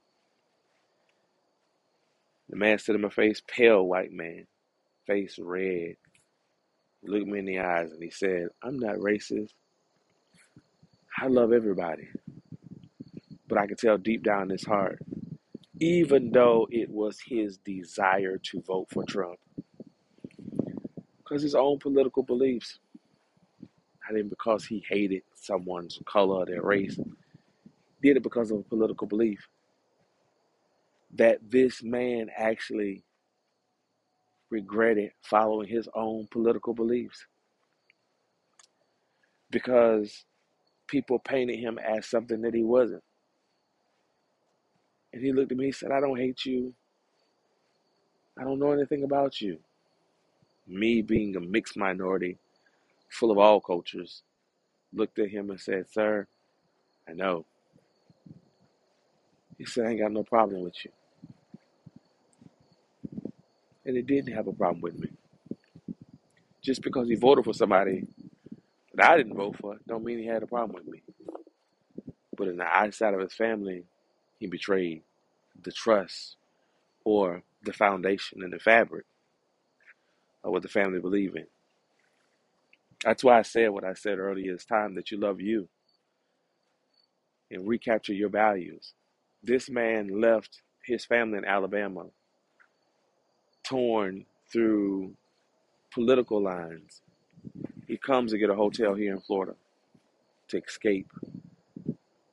The 2.50 2.56
man 2.56 2.78
stood 2.78 2.96
in 2.96 3.02
my 3.02 3.10
face, 3.10 3.42
pale 3.46 3.84
white 3.86 4.12
man, 4.12 4.46
face 5.06 5.38
red. 5.40 5.96
Looked 7.04 7.26
me 7.26 7.40
in 7.40 7.46
the 7.46 7.60
eyes 7.60 7.92
and 7.92 8.02
he 8.02 8.10
said, 8.10 8.48
I'm 8.62 8.78
not 8.78 8.96
racist. 8.96 9.52
I 11.18 11.28
love 11.28 11.52
everybody. 11.52 12.08
But 13.48 13.58
I 13.58 13.66
could 13.66 13.78
tell 13.78 13.98
deep 13.98 14.22
down 14.24 14.44
in 14.44 14.50
his 14.50 14.64
heart, 14.64 15.00
even 15.80 16.32
though 16.32 16.68
it 16.70 16.90
was 16.90 17.20
his 17.20 17.58
desire 17.58 18.38
to 18.38 18.62
vote 18.62 18.88
for 18.90 19.04
Trump, 19.04 19.38
because 21.18 21.42
his 21.42 21.54
own 21.54 21.78
political 21.78 22.22
beliefs, 22.22 22.78
not 24.08 24.18
even 24.18 24.28
because 24.30 24.64
he 24.64 24.84
hated 24.88 25.22
someone's 25.34 25.98
color 26.06 26.36
or 26.36 26.46
their 26.46 26.62
race, 26.62 26.98
did 28.02 28.16
it 28.16 28.22
because 28.22 28.50
of 28.50 28.58
a 28.60 28.64
political 28.64 29.06
belief. 29.06 29.48
That 31.14 31.38
this 31.50 31.82
man 31.82 32.30
actually 32.36 33.04
regretted 34.52 35.10
following 35.22 35.66
his 35.68 35.88
own 35.94 36.28
political 36.30 36.74
beliefs 36.74 37.26
because 39.50 40.24
people 40.86 41.18
painted 41.18 41.58
him 41.58 41.78
as 41.78 42.06
something 42.06 42.42
that 42.42 42.54
he 42.54 42.62
wasn't. 42.62 43.02
And 45.12 45.24
he 45.24 45.32
looked 45.32 45.52
at 45.52 45.58
me 45.58 45.66
and 45.66 45.74
said, 45.74 45.90
I 45.90 46.00
don't 46.00 46.18
hate 46.18 46.44
you. 46.44 46.74
I 48.38 48.44
don't 48.44 48.58
know 48.58 48.72
anything 48.72 49.04
about 49.04 49.40
you. 49.40 49.58
Me 50.66 51.02
being 51.02 51.34
a 51.36 51.40
mixed 51.40 51.76
minority, 51.76 52.38
full 53.10 53.30
of 53.30 53.38
all 53.38 53.60
cultures, 53.60 54.22
looked 54.92 55.18
at 55.18 55.30
him 55.30 55.50
and 55.50 55.60
said, 55.60 55.86
Sir, 55.90 56.26
I 57.08 57.12
know. 57.12 57.46
He 59.58 59.64
said, 59.64 59.86
I 59.86 59.90
ain't 59.90 60.00
got 60.00 60.12
no 60.12 60.24
problem 60.24 60.62
with 60.62 60.74
you. 60.84 60.90
And 63.84 63.96
he 63.96 64.02
didn't 64.02 64.34
have 64.34 64.46
a 64.46 64.52
problem 64.52 64.80
with 64.80 64.98
me. 64.98 65.08
Just 66.62 66.82
because 66.82 67.08
he 67.08 67.16
voted 67.16 67.44
for 67.44 67.54
somebody 67.54 68.06
that 68.94 69.10
I 69.10 69.16
didn't 69.16 69.36
vote 69.36 69.56
for, 69.60 69.78
don't 69.86 70.04
mean 70.04 70.18
he 70.18 70.26
had 70.26 70.42
a 70.42 70.46
problem 70.46 70.74
with 70.74 70.86
me. 70.86 71.02
But 72.36 72.48
in 72.48 72.56
the 72.56 72.66
eyesight 72.76 73.14
of 73.14 73.20
his 73.20 73.34
family, 73.34 73.84
he 74.38 74.46
betrayed 74.46 75.02
the 75.62 75.72
trust 75.72 76.36
or 77.04 77.42
the 77.64 77.72
foundation 77.72 78.42
and 78.42 78.52
the 78.52 78.58
fabric 78.58 79.06
of 80.44 80.52
what 80.52 80.62
the 80.62 80.68
family 80.68 81.00
believe 81.00 81.36
in. 81.36 81.46
That's 83.04 83.24
why 83.24 83.38
I 83.38 83.42
said 83.42 83.70
what 83.70 83.84
I 83.84 83.94
said 83.94 84.18
earlier. 84.18 84.54
It's 84.54 84.64
time 84.64 84.94
that 84.94 85.10
you 85.10 85.18
love 85.18 85.40
you 85.40 85.68
and 87.50 87.68
recapture 87.68 88.14
your 88.14 88.28
values. 88.28 88.94
This 89.42 89.68
man 89.70 90.20
left 90.20 90.62
his 90.84 91.04
family 91.04 91.38
in 91.38 91.44
Alabama 91.44 92.06
torn 93.64 94.26
through 94.50 95.14
political 95.92 96.42
lines. 96.42 97.02
He 97.86 97.96
comes 97.96 98.32
to 98.32 98.38
get 98.38 98.50
a 98.50 98.54
hotel 98.54 98.94
here 98.94 99.12
in 99.12 99.20
Florida 99.20 99.54
to 100.48 100.58
escape 100.58 101.10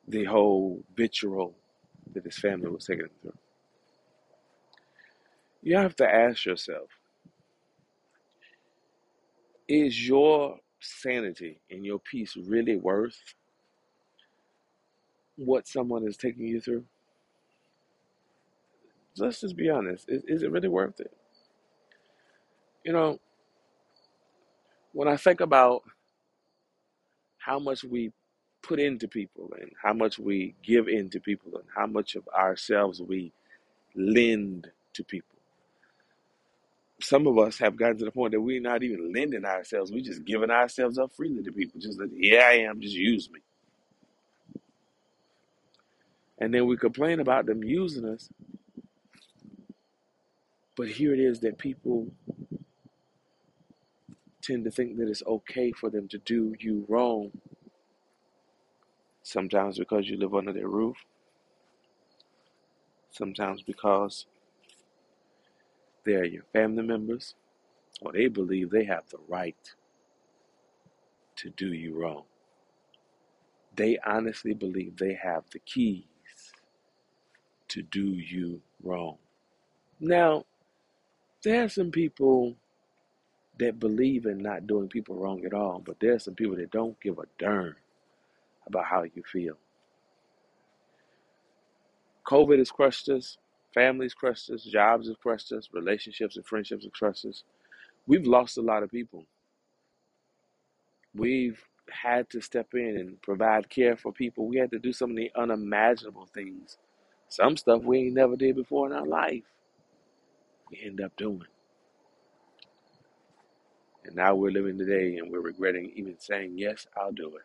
the 0.08 0.26
whole 0.26 0.84
vitriol 0.96 1.56
that 2.14 2.24
his 2.24 2.38
family 2.38 2.70
was 2.70 2.86
taking 2.86 3.06
him 3.06 3.12
through. 3.22 3.38
You 5.62 5.78
have 5.78 5.96
to 5.98 6.08
ask 6.08 6.46
yourself 6.46 6.90
is 9.68 10.08
your 10.08 10.58
sanity 10.80 11.60
and 11.70 11.86
your 11.86 12.00
peace 12.00 12.36
really 12.36 12.76
worth 12.76 13.18
what 15.36 15.68
someone 15.68 16.08
is 16.08 16.18
taking 16.18 16.48
you 16.48 16.60
through? 16.60 16.84
Let's 19.18 19.42
just 19.42 19.56
be 19.56 19.70
honest. 19.70 20.06
Is, 20.08 20.24
is 20.28 20.44
it 20.44 20.52
really 20.52 20.70
worth 20.70 21.00
it? 21.00 21.12
You 22.84 22.94
know, 22.94 23.20
when 24.94 25.08
I 25.08 25.18
think 25.18 25.42
about 25.42 25.84
how 27.38 27.60
much 27.60 27.84
we 27.84 28.12
put 28.62 28.80
into 28.80 29.08
people 29.08 29.52
and 29.60 29.72
how 29.82 29.94
much 29.94 30.20
we 30.20 30.56
give 30.64 30.88
into 30.88 31.20
people 31.20 31.56
and 31.56 31.66
how 31.76 31.88
much 31.88 32.16
of 32.16 32.28
ourselves 32.30 33.02
we 33.02 33.32
lend 33.96 34.68
to 34.94 35.04
people. 35.04 35.38
Some 37.02 37.28
of 37.28 37.38
us 37.38 37.58
have 37.60 37.78
gotten 37.78 37.98
to 38.00 38.06
the 38.06 38.12
point 38.12 38.34
that 38.34 38.42
we're 38.42 38.62
not 38.62 38.84
even 38.84 39.14
lending 39.14 39.46
ourselves. 39.46 39.92
We're 39.92 40.04
just 40.04 40.26
giving 40.26 40.52
ourselves 40.52 40.98
up 40.98 41.14
freely 41.14 41.44
to 41.44 41.52
people. 41.52 41.80
Just 41.80 42.00
like, 42.00 42.10
yeah, 42.14 42.44
I 42.46 42.54
am, 42.70 42.82
just 42.82 42.96
use 42.96 43.30
me. 43.32 43.40
And 46.40 46.54
then 46.54 46.68
we 46.68 46.78
complain 46.78 47.20
about 47.20 47.46
them 47.46 47.64
using 47.64 48.06
us. 48.06 48.30
But 50.80 50.88
here 50.88 51.14
it 51.14 51.20
is 51.20 51.42
that 51.42 51.58
people 51.58 52.08
tend 54.42 54.64
to 54.64 54.72
think 54.72 54.96
that 54.96 55.10
it's 55.10 55.22
okay 55.28 55.74
for 55.74 55.90
them 55.90 56.08
to 56.08 56.18
do 56.20 56.56
you 56.58 56.86
wrong. 56.88 57.32
Sometimes 59.22 59.78
because 59.78 60.08
you 60.08 60.16
live 60.16 60.34
under 60.34 60.54
their 60.54 60.70
roof, 60.70 60.96
sometimes 63.12 63.62
because 63.62 64.26
they're 66.06 66.24
your 66.24 66.46
family 66.54 66.84
members, 66.84 67.36
or 68.00 68.14
they 68.14 68.30
believe 68.30 68.70
they 68.70 68.86
have 68.86 69.04
the 69.10 69.20
right 69.28 69.74
to 71.36 71.50
do 71.50 71.74
you 71.74 71.94
wrong. 71.94 72.24
They 73.76 73.98
honestly 74.06 74.54
believe 74.54 74.96
they 74.96 75.16
have 75.16 75.44
the 75.52 75.60
keys 75.60 76.06
to 77.68 77.82
do 77.82 78.06
you 78.06 78.62
wrong. 78.82 79.18
Now, 80.00 80.46
there 81.44 81.64
are 81.66 81.70
some 81.70 81.92
people 81.92 82.56
that 83.60 83.80
believe 83.80 84.26
in 84.26 84.40
not 84.40 84.68
doing 84.68 84.90
people 84.90 85.16
wrong 85.16 85.46
at 85.46 85.54
all, 85.54 85.82
but 85.86 86.00
there 86.00 86.14
are 86.16 86.20
some 86.20 86.36
people 86.36 86.56
that 86.56 86.72
don't 86.72 87.00
give 87.02 87.20
a 87.20 87.26
darn 87.38 87.76
about 88.68 88.86
how 88.86 89.04
you 89.04 89.24
feel. 89.32 89.58
COVID 92.28 92.60
has 92.60 92.72
crushed 92.72 93.10
us, 93.10 93.38
families 93.74 94.14
crushed 94.14 94.50
us, 94.50 94.64
jobs 94.64 95.08
have 95.08 95.20
crushed 95.20 95.52
us, 95.52 95.70
relationships 95.74 96.38
and 96.38 96.46
friendships 96.46 96.84
have 96.86 96.94
crushed 96.94 97.26
us. 97.26 97.44
We've 98.08 98.26
lost 98.28 98.58
a 98.58 98.62
lot 98.62 98.84
of 98.84 98.92
people. 98.92 99.26
We've 101.16 101.62
had 101.92 102.30
to 102.32 102.42
step 102.42 102.68
in 102.74 102.98
and 102.98 103.22
provide 103.22 103.70
care 103.70 103.98
for 103.98 104.12
people. 104.14 104.48
We 104.48 104.58
had 104.58 104.72
to 104.72 104.80
do 104.80 104.94
some 104.94 105.12
of 105.12 105.18
the 105.18 105.32
unimaginable 105.36 106.28
things. 106.34 106.78
Some 107.30 107.58
stuff 107.58 107.84
we 107.84 108.00
ain't 108.00 108.16
never 108.16 108.36
did 108.36 108.56
before 108.56 108.88
in 108.88 108.94
our 108.94 109.08
life. 109.08 109.44
We 110.72 110.82
end 110.86 111.02
up 111.02 111.16
doing. 111.18 111.44
And 114.06 114.16
now 114.16 114.36
we're 114.36 114.52
living 114.52 114.78
today 114.78 115.18
and 115.18 115.32
we're 115.32 115.42
regretting 115.42 115.92
even 115.96 116.16
saying, 116.20 116.54
Yes, 116.58 116.88
I'll 116.98 117.12
do 117.12 117.36
it. 117.38 117.44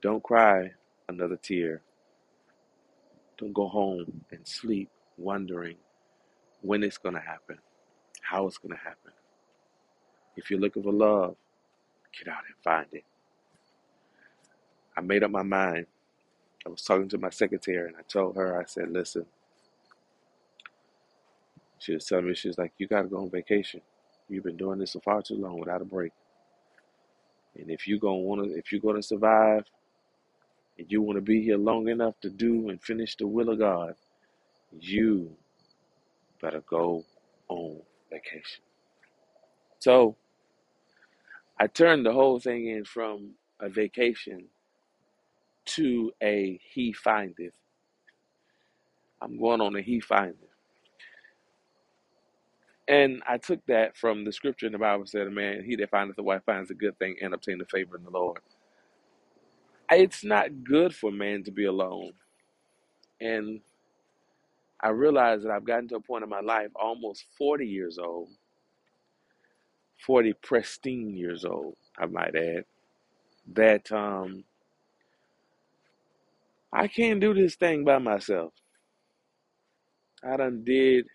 Don't 0.00 0.22
cry 0.22 0.72
another 1.08 1.36
tear. 1.36 1.82
Don't 3.38 3.52
go 3.52 3.68
home 3.68 4.24
and 4.30 4.46
sleep 4.46 4.90
wondering 5.18 5.76
when 6.62 6.82
it's 6.82 6.98
going 6.98 7.14
to 7.14 7.20
happen, 7.20 7.58
how 8.22 8.46
it's 8.46 8.58
going 8.58 8.72
to 8.76 8.82
happen. 8.82 9.12
If 10.36 10.50
you're 10.50 10.60
looking 10.60 10.82
for 10.82 10.92
love, 10.92 11.36
get 12.18 12.28
out 12.32 12.42
and 12.46 12.56
find 12.62 12.86
it. 12.92 13.04
I 14.96 15.00
made 15.00 15.22
up 15.22 15.30
my 15.30 15.42
mind. 15.42 15.86
I 16.66 16.68
was 16.68 16.82
talking 16.82 17.08
to 17.10 17.18
my 17.18 17.30
secretary 17.30 17.88
and 17.88 17.96
I 17.96 18.02
told 18.08 18.36
her, 18.36 18.60
I 18.60 18.64
said, 18.66 18.90
listen, 18.90 19.26
she 21.78 21.94
was 21.94 22.06
telling 22.06 22.26
me, 22.28 22.34
she 22.34 22.48
was 22.48 22.58
like, 22.58 22.72
you 22.78 22.88
got 22.88 23.02
to 23.02 23.08
go 23.08 23.18
on 23.18 23.30
vacation. 23.30 23.82
You've 24.28 24.44
been 24.44 24.56
doing 24.58 24.78
this 24.80 24.92
for 24.92 25.00
far 25.00 25.22
too 25.22 25.36
long 25.36 25.60
without 25.60 25.82
a 25.82 25.86
break. 25.86 26.12
And 27.56 27.70
if 27.70 27.88
you're 27.88 27.98
gonna 28.00 28.16
want 28.16 28.44
to, 28.44 28.58
if 28.58 28.72
you're 28.72 28.80
gonna 28.82 29.02
survive, 29.02 29.64
and 30.78 30.90
you 30.90 31.02
want 31.02 31.16
to 31.18 31.22
be 31.22 31.42
here 31.42 31.58
long 31.58 31.88
enough 31.88 32.14
to 32.22 32.30
do 32.30 32.70
and 32.70 32.82
finish 32.82 33.16
the 33.16 33.26
will 33.26 33.50
of 33.50 33.58
God, 33.60 33.94
you 34.72 35.32
better 36.42 36.62
go 36.68 37.04
on 37.48 37.80
vacation. 38.10 38.62
So 39.80 40.16
I 41.60 41.68
turned 41.68 42.06
the 42.06 42.12
whole 42.12 42.40
thing 42.40 42.68
in 42.68 42.84
from 42.84 43.32
a 43.60 43.68
vacation 43.68 44.46
to 45.66 46.12
a 46.22 46.60
he 46.72 46.92
findeth. 46.92 47.54
I'm 49.22 49.38
going 49.40 49.60
on 49.62 49.76
a 49.76 49.82
he 49.82 50.00
findeth. 50.00 50.45
And 52.88 53.22
I 53.28 53.38
took 53.38 53.64
that 53.66 53.96
from 53.96 54.24
the 54.24 54.32
scripture 54.32 54.66
in 54.66 54.72
the 54.72 54.78
Bible 54.78 55.06
said, 55.06 55.26
a 55.26 55.30
man, 55.30 55.64
he 55.64 55.76
that 55.76 55.90
findeth 55.90 56.18
a 56.18 56.22
wife 56.22 56.42
finds 56.46 56.70
a 56.70 56.74
good 56.74 56.98
thing 56.98 57.16
and 57.22 57.34
obtain 57.34 57.58
the 57.58 57.64
favor 57.66 57.96
in 57.96 58.04
the 58.04 58.10
Lord. 58.10 58.40
It's 59.90 60.24
not 60.24 60.64
good 60.64 60.94
for 60.94 61.10
a 61.10 61.14
man 61.14 61.44
to 61.44 61.50
be 61.52 61.64
alone. 61.66 62.12
And 63.20 63.60
I 64.80 64.90
realize 64.90 65.42
that 65.42 65.52
I've 65.52 65.64
gotten 65.66 65.88
to 65.88 65.96
a 65.96 66.00
point 66.00 66.24
in 66.24 66.30
my 66.30 66.40
life, 66.40 66.70
almost 66.76 67.24
40 67.38 67.66
years 67.66 67.98
old, 67.98 68.30
40 70.06 70.34
pristine 70.42 71.16
years 71.16 71.44
old, 71.44 71.76
I 71.98 72.06
might 72.06 72.36
add, 72.36 72.64
that 73.54 73.90
um, 73.92 74.44
I 76.72 76.88
can't 76.88 77.20
do 77.20 77.34
this 77.34 77.56
thing 77.56 77.84
by 77.84 77.98
myself. 77.98 78.52
I 80.24 80.36
done 80.36 80.64
did 80.64 81.06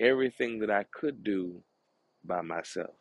everything 0.00 0.60
that 0.60 0.70
I 0.70 0.84
could 0.84 1.24
do 1.24 1.62
by 2.24 2.42
myself. 2.42 2.94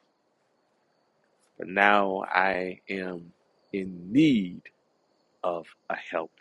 But 1.58 1.68
now 1.70 2.26
I 2.28 2.82
am 2.90 3.34
in 3.74 4.12
need 4.12 4.64
of 5.44 5.68
a 5.90 5.96
help. 5.96 6.32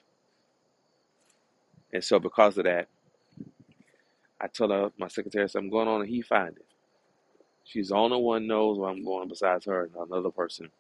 And 1.93 2.05
so 2.05 2.19
because 2.19 2.59
of 2.59 2.65
that, 2.65 2.89
I 4.41 4.49
told 4.49 4.71
her, 4.73 4.93
my 4.99 5.09
secretary, 5.09 5.49
I'm 5.57 5.71
going 5.71 5.89
on 5.89 6.03
and 6.03 6.11
he 6.11 6.23
find 6.23 6.57
it. 6.57 6.67
She's 7.65 7.89
the 7.91 7.97
only 7.97 8.19
one 8.21 8.47
knows 8.47 8.79
where 8.79 8.91
I'm 8.91 9.05
going 9.05 9.29
besides 9.29 9.67
her 9.67 9.85
and 9.85 9.95
another 10.11 10.31
person. 10.31 10.71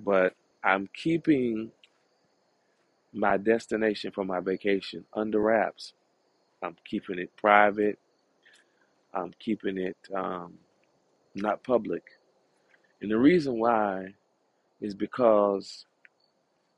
But 0.00 0.34
I'm 0.64 0.88
keeping 0.94 1.72
my 3.12 3.36
destination 3.38 4.12
for 4.12 4.24
my 4.24 4.40
vacation 4.40 5.04
under 5.14 5.40
wraps. 5.40 5.94
I'm 6.62 6.76
keeping 6.84 7.18
it 7.18 7.30
private. 7.36 7.98
I'm 9.14 9.32
keeping 9.38 9.78
it 9.78 9.96
um, 10.14 10.54
not 11.34 11.64
public. 11.64 12.02
And 13.00 13.10
the 13.10 13.18
reason 13.18 13.58
why 13.58 14.14
is 14.80 14.94
because 14.94 15.86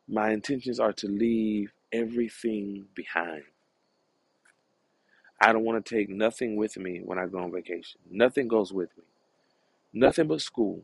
my 0.08 0.30
intentions 0.30 0.80
are 0.80 0.92
to 0.94 1.08
leave 1.08 1.72
everything 1.92 2.86
behind. 2.94 3.44
I 5.40 5.52
don't 5.52 5.64
want 5.64 5.84
to 5.84 5.94
take 5.96 6.08
nothing 6.08 6.56
with 6.56 6.76
me 6.78 7.00
when 7.04 7.18
I 7.18 7.26
go 7.26 7.38
on 7.38 7.52
vacation. 7.52 8.00
Nothing 8.10 8.48
goes 8.48 8.72
with 8.72 8.90
me. 8.96 9.04
Nothing 9.92 10.28
but 10.28 10.40
school. 10.40 10.82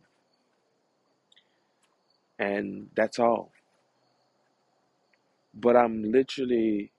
And 2.39 2.89
that's 2.97 3.19
all. 3.19 3.53
But 5.55 5.77
I'm 5.77 6.03
literally 6.13 6.93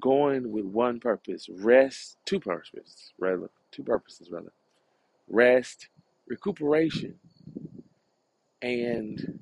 going 0.00 0.52
with 0.52 0.64
one 0.64 1.00
purpose 1.00 1.48
rest, 1.50 2.18
two 2.24 2.40
purposes, 2.40 3.12
rather, 3.18 3.50
two 3.72 3.84
purposes, 3.84 4.30
rather. 4.30 4.52
Rest, 5.28 5.88
recuperation, 6.28 7.16
and 8.62 9.40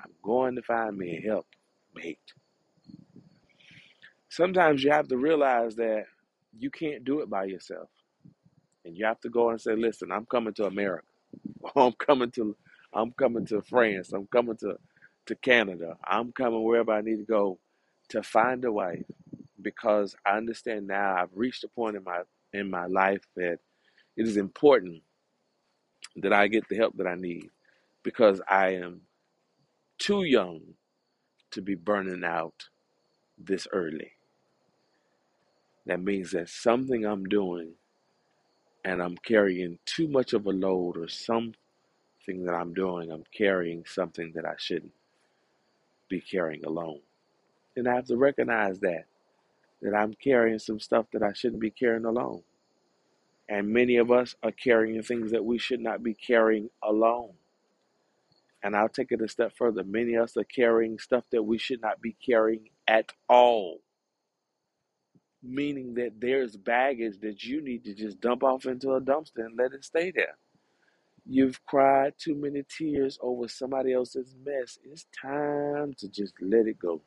I'm 0.00 0.12
going 0.22 0.56
to 0.56 0.62
find 0.62 0.96
me 0.96 1.18
a 1.18 1.28
help 1.28 1.46
mate. 1.94 2.18
Sometimes 4.30 4.84
you 4.84 4.90
have 4.92 5.08
to 5.08 5.16
realize 5.16 5.76
that 5.76 6.04
you 6.58 6.70
can't 6.70 7.04
do 7.04 7.20
it 7.20 7.30
by 7.30 7.44
yourself. 7.44 7.88
And 8.84 8.96
you 8.96 9.06
have 9.06 9.20
to 9.22 9.30
go 9.30 9.50
and 9.50 9.60
say, 9.60 9.76
listen, 9.76 10.12
I'm 10.12 10.26
coming 10.26 10.54
to 10.54 10.66
America. 10.66 11.06
I'm 11.76 11.92
coming 11.92 12.30
to 12.32 12.56
I'm 12.94 13.12
coming 13.12 13.46
to 13.46 13.62
France. 13.62 14.12
I'm 14.12 14.26
coming 14.28 14.56
to, 14.58 14.76
to 15.26 15.34
Canada. 15.36 15.96
I'm 16.06 16.32
coming 16.32 16.64
wherever 16.64 16.92
I 16.92 17.02
need 17.02 17.18
to 17.18 17.24
go 17.24 17.58
to 18.10 18.22
find 18.22 18.64
a 18.64 18.72
wife 18.72 19.04
because 19.62 20.16
I 20.26 20.36
understand 20.36 20.86
now 20.88 21.16
I've 21.16 21.30
reached 21.34 21.64
a 21.64 21.68
point 21.68 21.96
in 21.96 22.04
my 22.04 22.22
in 22.54 22.70
my 22.70 22.86
life 22.86 23.22
that 23.36 23.58
it 24.16 24.28
is 24.28 24.38
important 24.38 25.02
that 26.16 26.32
I 26.32 26.48
get 26.48 26.68
the 26.68 26.76
help 26.76 26.96
that 26.98 27.06
I 27.06 27.16
need 27.16 27.50
because 28.02 28.40
I 28.48 28.74
am 28.74 29.02
too 29.98 30.24
young 30.24 30.60
to 31.52 31.62
be 31.62 31.74
burning 31.74 32.24
out 32.24 32.68
this 33.38 33.66
early. 33.72 34.12
That 35.86 36.02
means 36.02 36.32
that 36.32 36.48
something 36.48 37.04
I'm 37.04 37.24
doing 37.24 37.74
and 38.84 39.02
I'm 39.02 39.16
carrying 39.16 39.78
too 39.86 40.08
much 40.08 40.32
of 40.32 40.46
a 40.46 40.50
load 40.52 40.96
or 40.96 41.08
something 41.08 41.54
that 42.44 42.54
I'm 42.54 42.74
doing, 42.74 43.10
I'm 43.10 43.24
carrying 43.36 43.84
something 43.86 44.32
that 44.34 44.46
I 44.46 44.54
shouldn't 44.58 44.92
be 46.08 46.20
carrying 46.20 46.64
alone. 46.64 47.00
And 47.76 47.88
I 47.88 47.94
have 47.96 48.06
to 48.06 48.16
recognize 48.16 48.80
that, 48.80 49.06
that 49.84 49.94
I'm 49.94 50.14
carrying 50.14 50.58
some 50.58 50.80
stuff 50.80 51.06
that 51.12 51.22
I 51.22 51.34
shouldn't 51.34 51.60
be 51.60 51.70
carrying 51.70 52.06
alone. 52.06 52.42
And 53.48 53.68
many 53.68 53.98
of 53.98 54.10
us 54.10 54.34
are 54.42 54.50
carrying 54.50 55.02
things 55.02 55.30
that 55.32 55.44
we 55.44 55.58
should 55.58 55.80
not 55.80 56.02
be 56.02 56.14
carrying 56.14 56.70
alone. 56.82 57.34
And 58.62 58.74
I'll 58.74 58.88
take 58.88 59.12
it 59.12 59.20
a 59.20 59.28
step 59.28 59.52
further. 59.56 59.84
Many 59.84 60.14
of 60.14 60.24
us 60.24 60.36
are 60.38 60.44
carrying 60.44 60.98
stuff 60.98 61.24
that 61.32 61.42
we 61.42 61.58
should 61.58 61.82
not 61.82 62.00
be 62.00 62.16
carrying 62.26 62.70
at 62.88 63.12
all. 63.28 63.80
Meaning 65.42 65.94
that 65.96 66.12
there's 66.18 66.56
baggage 66.56 67.20
that 67.20 67.44
you 67.44 67.60
need 67.60 67.84
to 67.84 67.92
just 67.94 68.20
dump 68.22 68.42
off 68.42 68.64
into 68.64 68.92
a 68.92 69.00
dumpster 69.02 69.44
and 69.44 69.58
let 69.58 69.74
it 69.74 69.84
stay 69.84 70.10
there. 70.10 70.36
You've 71.26 71.64
cried 71.66 72.14
too 72.18 72.34
many 72.34 72.64
tears 72.66 73.18
over 73.22 73.48
somebody 73.48 73.92
else's 73.92 74.34
mess. 74.46 74.78
It's 74.84 75.06
time 75.20 75.94
to 75.98 76.08
just 76.08 76.34
let 76.40 76.66
it 76.66 76.78
go. 76.78 77.02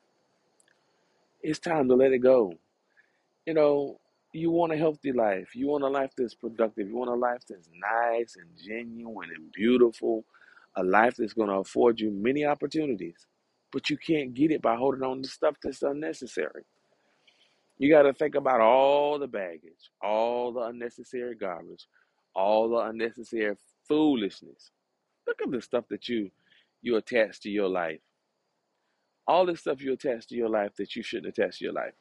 It's 1.42 1.60
time 1.60 1.88
to 1.90 1.96
let 1.96 2.14
it 2.14 2.20
go. 2.20 2.54
You 3.48 3.54
know, 3.54 4.02
you 4.34 4.52
want 4.52 4.74
a 4.74 4.78
healthy 4.78 5.14
life. 5.14 5.56
You 5.56 5.68
want 5.68 5.86
a 5.86 5.88
life 5.88 6.12
that's 6.18 6.36
productive. 6.36 6.90
You 6.90 6.98
want 6.98 7.12
a 7.12 7.16
life 7.16 7.44
that's 7.50 7.70
nice 7.80 8.36
and 8.36 8.50
genuine 8.62 9.30
and 9.34 9.50
beautiful. 9.54 10.26
A 10.76 10.84
life 10.84 11.16
that's 11.16 11.32
going 11.34 11.48
to 11.48 11.56
afford 11.56 12.02
you 12.02 12.12
many 12.12 12.46
opportunities. 12.46 13.26
But 13.72 13.90
you 13.90 13.98
can't 13.98 14.34
get 14.34 14.52
it 14.52 14.62
by 14.62 14.76
holding 14.76 15.02
on 15.02 15.24
to 15.24 15.30
stuff 15.30 15.56
that's 15.64 15.82
unnecessary. 15.82 16.66
You 17.78 17.90
got 17.90 18.02
to 18.02 18.14
think 18.14 18.36
about 18.36 18.60
all 18.60 19.18
the 19.18 19.28
baggage, 19.28 19.92
all 20.02 20.52
the 20.52 20.64
unnecessary 20.64 21.36
garbage, 21.36 21.88
all 22.36 22.70
the 22.70 22.80
unnecessary 22.80 23.56
foolishness. 23.88 24.72
Look 25.26 25.42
at 25.42 25.52
the 25.52 25.62
stuff 25.62 25.86
that 25.90 26.10
you 26.10 26.32
you 26.82 26.98
attach 26.98 27.40
to 27.42 27.50
your 27.50 27.70
life. 27.70 28.02
All 29.26 29.46
the 29.46 29.56
stuff 29.56 29.82
you 29.82 29.94
attach 29.94 30.28
to 30.28 30.36
your 30.36 30.50
life 30.50 30.76
that 30.78 30.98
you 30.98 31.04
shouldn't 31.04 31.38
attach 31.38 31.60
to 31.60 31.66
your 31.66 31.74
life. 31.74 31.94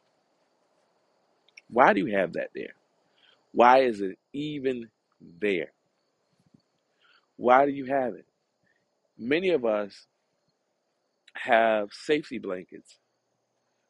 Why 1.69 1.93
do 1.93 2.01
you 2.01 2.17
have 2.17 2.35
that 2.35 2.51
there? 2.55 2.75
Why 3.53 3.81
is 3.81 4.01
it 4.01 4.19
even 4.33 4.89
there? 5.41 5.73
Why 7.37 7.67
do 7.67 7.73
you 7.73 7.87
have 7.87 8.15
it? 8.15 8.27
Many 9.19 9.51
of 9.51 9.65
us 9.65 10.07
have 11.35 11.91
safety 11.93 12.39
blankets. 12.39 12.99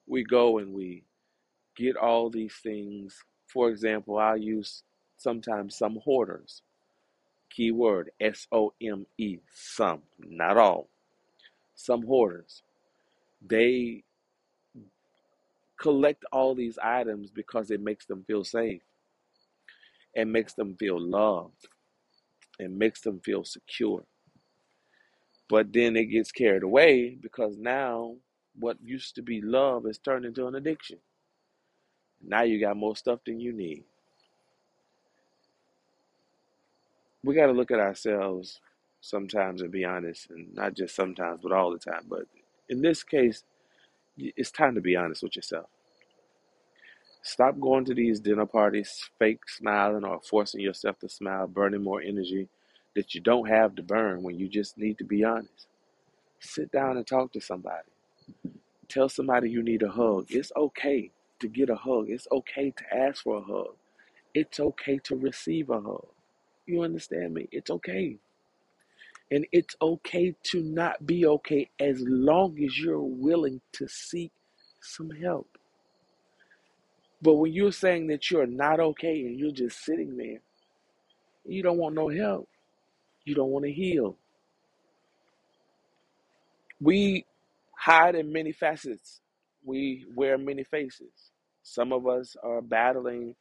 We 0.07 0.25
go 0.25 0.59
and 0.59 0.73
we 0.73 1.05
get 1.77 1.97
all 1.97 2.31
these 2.31 2.55
things. 2.63 3.17
For 3.49 3.71
example, 3.71 4.19
I'll 4.19 4.37
use 4.37 4.83
sometimes 5.17 5.77
some 5.77 5.99
hoarders. 6.05 6.63
Keyword 7.51 8.11
S 8.21 8.47
O 8.53 8.73
M 8.83 9.07
E. 9.19 9.39
Some, 9.53 10.03
not 10.21 10.57
all. 10.57 10.89
Some 11.75 12.03
hoarders. 12.05 12.63
They 13.47 14.05
collect 15.79 16.25
all 16.33 16.55
these 16.55 16.79
items 16.83 17.31
because 17.31 17.71
it 17.71 17.81
makes 17.81 18.07
them 18.07 18.25
feel 18.27 18.45
safe. 18.45 18.83
It 20.15 20.27
makes 20.27 20.55
them 20.55 20.77
feel 20.77 21.01
loved. 21.01 21.69
It 22.59 22.71
makes 22.71 23.03
them 23.03 23.21
feel 23.21 23.45
secure. 23.45 24.05
But 25.49 25.73
then 25.73 25.97
it 25.97 26.07
gets 26.07 26.33
carried 26.33 26.63
away 26.63 27.17
because 27.21 27.57
now 27.59 28.17
what 28.59 28.79
used 28.83 29.15
to 29.17 29.23
be 29.23 29.41
love 29.41 29.87
is 29.87 29.99
turned 29.99 30.25
into 30.25 30.47
an 30.47 30.55
addiction. 30.55 30.99
Now 32.23 32.43
you 32.43 32.59
got 32.61 32.77
more 32.77 32.97
stuff 32.97 33.21
than 33.27 33.39
you 33.39 33.53
need. 33.53 33.85
We 37.23 37.35
got 37.35 37.47
to 37.47 37.53
look 37.53 37.71
at 37.71 37.81
ourselves 37.81 38.61
sometimes 39.01 39.61
and 39.63 39.71
be 39.71 39.85
honest, 39.85 40.31
and 40.31 40.53
not 40.55 40.75
just 40.75 40.95
sometimes, 40.95 41.41
but 41.43 41.53
all 41.53 41.71
the 41.71 41.79
time. 41.79 42.05
But 42.09 42.27
in 42.69 42.83
this 42.83 43.03
case, 43.03 43.45
it's 44.19 44.51
time 44.51 44.75
to 44.75 44.81
be 44.81 44.97
honest 44.97 45.23
with 45.23 45.37
yourself. 45.37 45.67
Stop 47.23 47.59
going 47.61 47.85
to 47.87 47.95
these 47.95 48.21
dinner 48.21 48.47
parties, 48.47 49.11
fake 49.19 49.49
smiling 49.49 50.05
or 50.05 50.21
forcing 50.21 50.61
yourself 50.61 50.99
to 51.01 51.09
smile, 51.09 51.47
burning 51.49 51.83
more 51.83 52.01
energy 52.01 52.49
that 52.95 53.15
you 53.15 53.21
don't 53.21 53.49
have 53.49 53.75
to 53.75 53.83
burn 53.83 54.23
when 54.23 54.39
you 54.39 54.49
just 54.49 54.79
need 54.79 54.99
to 54.99 55.05
be 55.05 55.25
honest. 55.25 55.67
Sit 56.41 56.71
down 56.71 56.97
and 56.97 57.07
talk 57.07 57.33
to 57.33 57.41
somebody. 57.41 57.89
Tell 58.89 59.09
somebody 59.09 59.51
you 59.51 59.63
need 59.63 59.83
a 59.83 59.91
hug. 59.91 60.27
It's 60.31 60.53
okay 60.57 61.11
to 61.41 61.49
get 61.49 61.71
a 61.71 61.75
hug. 61.75 62.11
It's 62.11 62.29
okay 62.31 62.71
to 62.71 62.97
ask 62.97 63.25
for 63.25 63.39
a 63.39 63.43
hug. 63.43 63.75
It's 64.35 64.61
okay 64.61 64.99
to 65.05 65.17
receive 65.17 65.71
a 65.71 65.81
hug. 65.81 66.07
You 66.67 66.83
understand 66.83 67.35
me? 67.35 67.49
It's 67.53 67.71
okay. 67.71 68.19
And 69.31 69.47
it's 69.53 69.75
okay 69.83 70.35
to 70.45 70.63
not 70.63 71.05
be 71.07 71.27
okay 71.27 71.69
as 71.81 72.01
long 72.07 72.63
as 72.65 72.79
you're 72.79 73.01
willing 73.03 73.61
to 73.73 73.89
seek 73.89 74.33
some 74.81 75.11
help. 75.11 75.59
But 77.23 77.35
when 77.35 77.53
you're 77.53 77.73
saying 77.73 78.09
that 78.09 78.31
you're 78.31 78.47
not 78.47 78.79
okay 78.79 79.21
and 79.23 79.39
you're 79.39 79.51
just 79.51 79.85
sitting 79.85 80.17
there, 80.17 80.41
you 81.45 81.63
don't 81.63 81.79
want 81.79 81.95
no 81.95 82.09
help. 82.09 82.49
You 83.25 83.35
don't 83.35 83.51
want 83.51 83.65
to 83.65 83.73
heal. 83.73 84.17
We 86.81 87.25
hide 87.77 88.15
in 88.15 88.33
many 88.33 88.53
facets. 88.53 89.21
We 89.65 90.07
wear 90.15 90.39
many 90.39 90.65
faces. 90.65 91.33
Some 91.63 91.93
of 91.93 92.07
us 92.07 92.37
are 92.43 92.63
battling 92.63 93.35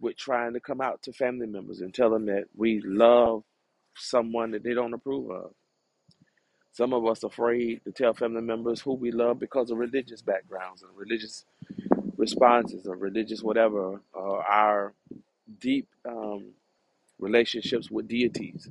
with 0.00 0.16
trying 0.16 0.52
to 0.54 0.60
come 0.60 0.80
out 0.80 1.02
to 1.02 1.12
family 1.12 1.46
members 1.46 1.80
and 1.80 1.92
tell 1.92 2.10
them 2.10 2.26
that 2.26 2.44
we 2.56 2.80
love 2.84 3.42
someone 4.00 4.52
that 4.52 4.64
they 4.64 4.74
don't 4.74 4.94
approve 4.94 5.30
of. 5.30 5.52
Some 6.72 6.92
of 6.92 7.06
us 7.06 7.24
afraid 7.24 7.82
to 7.84 7.92
tell 7.92 8.14
family 8.14 8.42
members 8.42 8.80
who 8.80 8.94
we 8.94 9.10
love 9.10 9.40
because 9.40 9.70
of 9.70 9.78
religious 9.78 10.22
backgrounds 10.22 10.82
and 10.82 10.90
religious 10.96 11.44
responses 12.16 12.86
or 12.86 12.96
religious 12.96 13.42
whatever, 13.42 14.00
or 14.12 14.44
our 14.44 14.94
deep 15.60 15.88
um, 16.08 16.52
relationships 17.18 17.90
with 17.90 18.08
deities. 18.08 18.68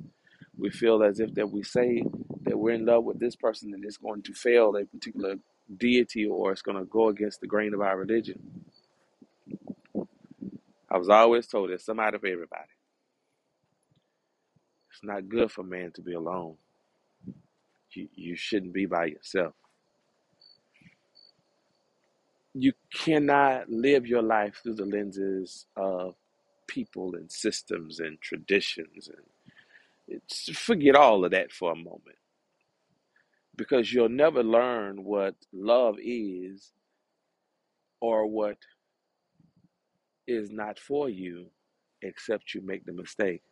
We 0.58 0.70
feel 0.70 1.02
as 1.02 1.20
if 1.20 1.34
that 1.34 1.50
we 1.50 1.62
say 1.62 2.04
that 2.42 2.58
we're 2.58 2.72
in 2.74 2.86
love 2.86 3.04
with 3.04 3.20
this 3.20 3.36
person 3.36 3.74
and 3.74 3.84
it's 3.84 3.96
going 3.96 4.22
to 4.22 4.34
fail 4.34 4.76
a 4.76 4.84
particular 4.84 5.36
deity 5.78 6.26
or 6.26 6.52
it's 6.52 6.62
going 6.62 6.78
to 6.78 6.84
go 6.84 7.08
against 7.08 7.40
the 7.40 7.46
grain 7.46 7.74
of 7.74 7.80
our 7.80 7.98
religion. 7.98 8.40
I 10.90 10.98
was 10.98 11.08
always 11.08 11.46
told 11.46 11.70
there's 11.70 11.84
somebody 11.84 12.18
for 12.18 12.26
everybody. 12.26 12.68
It's 15.02 15.08
not 15.08 15.28
good 15.30 15.50
for 15.50 15.64
man 15.64 15.92
to 15.92 16.02
be 16.02 16.14
alone. 16.14 16.56
You, 17.92 18.08
you 18.14 18.36
shouldn't 18.36 18.74
be 18.74 18.86
by 18.86 19.06
yourself. 19.06 19.54
You 22.54 22.72
cannot 22.94 23.70
live 23.70 24.06
your 24.06 24.22
life 24.22 24.60
through 24.62 24.74
the 24.74 24.84
lenses 24.84 25.66
of 25.76 26.16
people 26.66 27.14
and 27.16 27.30
systems 27.32 28.00
and 28.00 28.20
traditions 28.20 29.08
and 29.08 29.26
it's, 30.08 30.50
forget 30.58 30.96
all 30.96 31.24
of 31.24 31.32
that 31.32 31.52
for 31.52 31.72
a 31.72 31.76
moment 31.76 32.18
because 33.56 33.92
you'll 33.92 34.08
never 34.08 34.42
learn 34.42 35.04
what 35.04 35.34
love 35.52 35.96
is 36.02 36.72
or 38.00 38.26
what 38.26 38.58
is 40.28 40.50
not 40.50 40.78
for 40.78 41.08
you 41.10 41.46
except 42.02 42.54
you 42.54 42.62
make 42.62 42.84
the 42.86 42.92
mistake. 42.92 43.42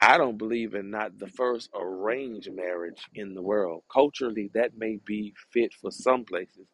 I 0.00 0.18
don't 0.18 0.38
believe 0.38 0.74
in 0.74 0.90
not 0.90 1.18
the 1.18 1.28
first 1.28 1.70
arranged 1.74 2.52
marriage 2.54 3.02
in 3.14 3.34
the 3.34 3.42
world. 3.42 3.84
Culturally, 3.92 4.50
that 4.54 4.78
may 4.78 4.98
be 5.04 5.34
fit 5.52 5.74
for 5.74 5.90
some 5.90 6.24
places, 6.24 6.68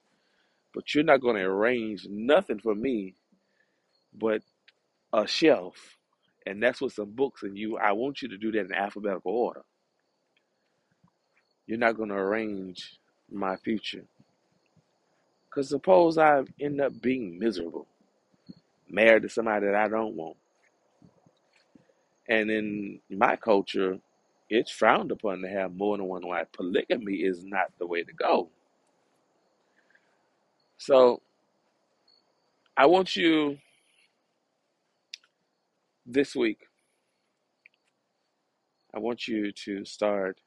but 0.74 0.94
you're 0.94 1.04
not 1.04 1.22
going 1.22 1.36
to 1.36 1.42
arrange 1.44 2.06
nothing 2.10 2.60
for 2.60 2.74
me 2.74 3.14
but 4.14 4.42
a 5.12 5.26
shelf. 5.26 5.98
And 6.46 6.62
that's 6.62 6.80
with 6.80 6.94
some 6.94 7.12
books, 7.12 7.42
and 7.42 7.58
you. 7.58 7.78
I 7.78 7.92
want 7.92 8.22
you 8.22 8.28
to 8.28 8.38
do 8.38 8.52
that 8.52 8.66
in 8.66 8.74
alphabetical 8.74 9.32
order. 9.32 9.62
You're 11.66 11.78
not 11.78 11.96
going 11.96 12.10
to 12.10 12.16
arrange 12.16 12.98
my 13.30 13.56
future. 13.56 14.04
Because 15.46 15.68
suppose 15.70 16.18
I 16.18 16.44
end 16.60 16.80
up 16.80 17.00
being 17.02 17.38
miserable, 17.38 17.86
married 18.90 19.22
to 19.22 19.28
somebody 19.30 19.66
that 19.66 19.74
I 19.74 19.88
don't 19.88 20.16
want. 20.16 20.36
And 22.28 22.50
in 22.50 23.00
my 23.10 23.36
culture, 23.36 23.98
it's 24.48 24.70
frowned 24.70 25.10
upon 25.10 25.42
to 25.42 25.48
have 25.48 25.74
more 25.74 25.96
than 25.96 26.06
one 26.06 26.26
wife. 26.26 26.48
Polygamy 26.52 27.16
is 27.16 27.44
not 27.44 27.72
the 27.78 27.86
way 27.86 28.02
to 28.02 28.12
go. 28.12 28.48
So 30.78 31.20
I 32.76 32.86
want 32.86 33.16
you 33.16 33.58
this 36.06 36.34
week, 36.34 36.60
I 38.94 38.98
want 38.98 39.26
you 39.26 39.52
to 39.52 39.84
start 39.84 40.38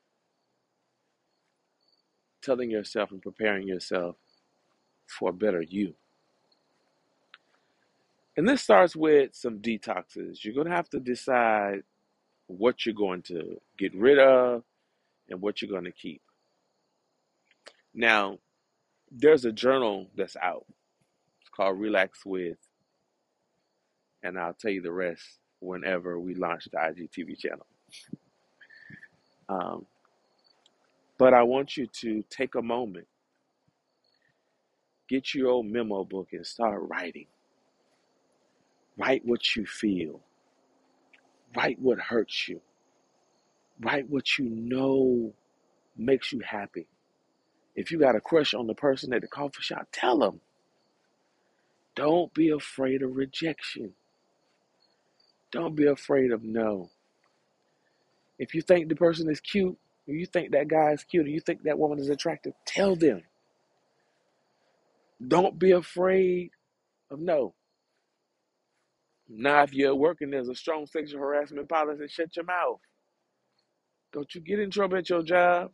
telling 2.42 2.70
yourself 2.72 3.12
and 3.12 3.22
preparing 3.22 3.68
yourself 3.68 4.16
for 5.08 5.30
a 5.30 5.34
better 5.34 5.62
you. 5.62 5.94
And 8.38 8.48
this 8.48 8.62
starts 8.62 8.96
with 8.96 9.36
some 9.36 9.60
detoxes. 9.60 10.46
You're 10.46 10.54
going 10.54 10.68
to 10.68 10.76
have 10.76 10.90
to 10.92 11.00
decide 11.00 11.82
what 12.46 12.86
you're 12.86 12.96
going 12.96 13.24
to 13.24 13.60
get 13.78 13.96
rid 13.96 14.20
of 14.20 14.64
and 15.30 15.42
what 15.42 15.62
you're 15.62 15.72
going 15.72 15.86
to 15.86 15.92
keep. 15.92 16.22
Now, 17.96 18.38
there's 19.12 19.46
a 19.46 19.52
journal 19.52 20.08
that's 20.16 20.38
out. 20.38 20.66
It's 21.42 21.50
called 21.50 21.80
Relax 21.80 22.26
With, 22.26 22.58
and 24.22 24.38
I'll 24.40 24.54
tell 24.54 24.72
you 24.72 24.82
the 24.82 24.92
rest 24.92 25.24
whenever 25.60 26.20
we 26.20 26.36
launch 26.36 26.66
the 26.72 26.78
IGTV 26.78 27.40
channel. 27.40 27.66
Um, 29.50 29.86
but 31.18 31.34
I 31.34 31.42
want 31.44 31.76
you 31.78 31.88
to 32.02 32.24
take 32.30 32.56
a 32.56 32.62
moment, 32.62 33.08
get 35.10 35.34
your 35.34 35.50
old 35.50 35.66
memo 35.66 36.04
book, 36.04 36.30
and 36.34 36.46
start 36.46 36.82
writing. 36.84 37.26
Write 38.98 39.22
what 39.26 39.56
you 39.56 39.66
feel. 39.66 40.22
Write 41.56 41.80
what 41.80 42.00
hurts 42.00 42.48
you. 42.48 42.62
Write 43.80 44.10
what 44.10 44.38
you 44.38 44.50
know 44.50 45.34
makes 45.96 46.34
you 46.34 46.40
happy. 46.40 46.88
If 47.76 47.92
you 47.92 48.00
got 48.00 48.16
a 48.16 48.22
crush 48.22 48.54
on 48.54 48.66
the 48.68 48.74
person 48.74 49.14
at 49.14 49.22
the 49.22 49.28
coffee 49.28 49.62
shop, 49.62 49.88
tell 49.92 50.18
them. 50.18 50.42
Don't 51.96 52.34
be 52.34 52.50
afraid 52.50 53.04
of 53.04 53.16
rejection. 53.16 53.94
Don't 55.52 55.76
be 55.76 55.86
afraid 55.86 56.32
of 56.32 56.44
no. 56.44 56.90
If 58.40 58.54
you 58.54 58.62
think 58.62 58.90
the 58.90 58.96
person 58.96 59.30
is 59.30 59.40
cute, 59.40 59.78
or 60.08 60.14
you 60.14 60.26
think 60.26 60.52
that 60.52 60.68
guy 60.68 60.92
is 60.92 61.04
cute, 61.04 61.26
or 61.26 61.30
you 61.30 61.40
think 61.40 61.64
that 61.64 61.80
woman 61.80 62.00
is 62.00 62.10
attractive, 62.10 62.54
tell 62.66 62.96
them. 62.96 63.24
Don't 65.26 65.58
be 65.58 65.72
afraid 65.72 66.52
of 67.10 67.20
no. 67.20 67.54
Now, 69.30 69.64
if 69.64 69.74
you're 69.74 69.96
working, 69.96 70.32
there's 70.32 70.50
a 70.50 70.56
strong 70.56 70.86
sexual 70.88 71.20
harassment 71.22 71.70
policy, 71.70 72.08
shut 72.08 72.36
your 72.36 72.46
mouth. 72.46 72.80
Don't 74.14 74.34
you 74.36 74.42
get 74.42 74.60
in 74.60 74.72
trouble 74.72 74.98
at 74.98 75.10
your 75.10 75.24
job. 75.24 75.72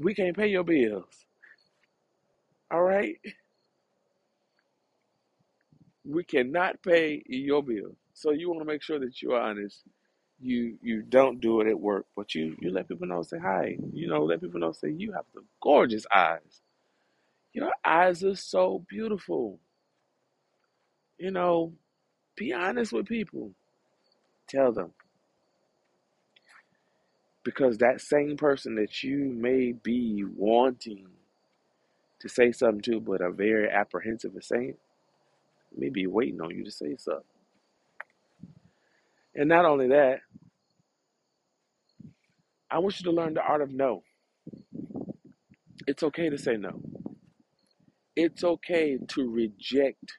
We 0.00 0.14
can't 0.14 0.36
pay 0.36 0.48
your 0.48 0.64
bills. 0.64 1.26
All 2.70 2.82
right? 2.82 3.16
We 6.04 6.24
cannot 6.24 6.82
pay 6.82 7.22
your 7.26 7.62
bills. 7.62 7.96
So 8.14 8.32
you 8.32 8.48
want 8.48 8.60
to 8.60 8.66
make 8.66 8.82
sure 8.82 8.98
that 9.00 9.22
you're 9.22 9.40
honest. 9.40 9.82
You 10.40 10.78
you 10.82 11.02
don't 11.02 11.40
do 11.40 11.60
it 11.60 11.68
at 11.68 11.78
work, 11.78 12.06
but 12.16 12.34
you 12.34 12.56
you 12.60 12.70
let 12.70 12.88
people 12.88 13.06
know. 13.06 13.22
Say 13.22 13.38
hi. 13.38 13.76
You 13.92 14.08
know, 14.08 14.24
let 14.24 14.40
people 14.40 14.60
know. 14.60 14.72
Say 14.72 14.90
you 14.90 15.12
have 15.12 15.26
the 15.34 15.42
gorgeous 15.62 16.06
eyes. 16.14 16.62
Your 17.52 17.72
eyes 17.84 18.24
are 18.24 18.36
so 18.36 18.84
beautiful. 18.88 19.60
You 21.18 21.30
know, 21.32 21.74
be 22.40 22.54
honest 22.54 22.90
with 22.90 23.06
people. 23.06 23.50
Tell 24.48 24.72
them. 24.72 24.92
Because 27.44 27.76
that 27.78 28.00
same 28.00 28.38
person 28.38 28.76
that 28.76 29.02
you 29.02 29.18
may 29.18 29.72
be 29.72 30.24
wanting 30.24 31.06
to 32.20 32.28
say 32.30 32.50
something 32.50 32.80
to, 32.80 32.98
but 32.98 33.20
are 33.20 33.30
very 33.30 33.68
apprehensive 33.70 34.34
of 34.34 34.42
saying, 34.42 34.74
may 35.76 35.90
be 35.90 36.06
waiting 36.06 36.40
on 36.40 36.50
you 36.50 36.64
to 36.64 36.70
say 36.70 36.96
something. 36.96 37.22
And 39.34 39.50
not 39.50 39.66
only 39.66 39.88
that, 39.88 40.20
I 42.70 42.78
want 42.78 42.98
you 43.00 43.04
to 43.04 43.12
learn 43.12 43.34
the 43.34 43.42
art 43.42 43.60
of 43.60 43.70
no. 43.70 44.02
It's 45.86 46.02
okay 46.04 46.30
to 46.30 46.38
say 46.38 46.56
no. 46.56 46.80
It's 48.16 48.44
okay 48.44 48.98
to 49.08 49.30
reject 49.30 50.14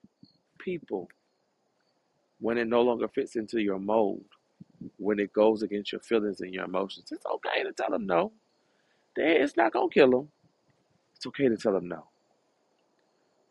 people 0.59 1.09
when 2.41 2.57
it 2.57 2.67
no 2.67 2.81
longer 2.81 3.07
fits 3.07 3.37
into 3.37 3.61
your 3.61 3.79
mold, 3.79 4.25
when 4.97 5.19
it 5.19 5.31
goes 5.31 5.61
against 5.61 5.93
your 5.93 6.01
feelings 6.01 6.41
and 6.41 6.53
your 6.53 6.65
emotions. 6.65 7.11
It's 7.11 7.25
okay 7.25 7.63
to 7.63 7.71
tell 7.71 7.91
them 7.91 8.07
no. 8.07 8.33
It's 9.15 9.55
not 9.55 9.73
going 9.73 9.89
to 9.89 9.93
kill 9.93 10.11
them. 10.11 10.29
It's 11.15 11.27
okay 11.27 11.47
to 11.47 11.57
tell 11.57 11.73
them 11.73 11.87
no. 11.87 12.05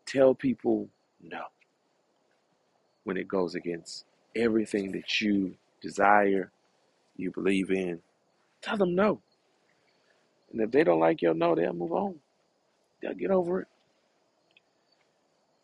Tell 0.05 0.35
people 0.35 0.89
no 1.21 1.43
when 3.05 3.17
it 3.17 3.27
goes 3.27 3.55
against 3.55 4.05
everything 4.35 4.91
that 4.91 5.21
you 5.21 5.55
desire, 5.81 6.51
you 7.17 7.31
believe 7.31 7.71
in. 7.71 7.99
Tell 8.61 8.77
them 8.77 8.93
no. 8.93 9.21
And 10.51 10.61
if 10.61 10.71
they 10.71 10.83
don't 10.83 10.99
like 10.99 11.21
your 11.21 11.33
no, 11.33 11.55
they'll 11.55 11.73
move 11.73 11.93
on. 11.93 12.15
They'll 13.01 13.13
get 13.13 13.31
over 13.31 13.61
it. 13.61 13.67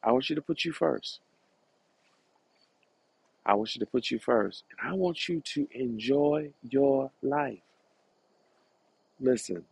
I 0.03 0.11
want 0.11 0.29
you 0.29 0.35
to 0.35 0.41
put 0.41 0.63
you 0.63 0.71
first. 0.71 1.19
I 3.47 3.55
want 3.55 3.75
you 3.75 3.81
to 3.81 3.87
put 3.87 4.11
you 4.11 4.19
first. 4.19 4.65
And 4.71 4.89
I 4.91 4.93
want 4.95 5.29
you 5.29 5.41
to 5.41 5.69
enjoy 5.73 6.51
your 6.69 7.11
life. 7.23 7.61
Listen, 9.21 9.65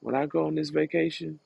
when 0.00 0.14
I 0.14 0.26
go 0.26 0.46
on 0.46 0.56
this 0.56 0.70
vacation, 0.70 1.40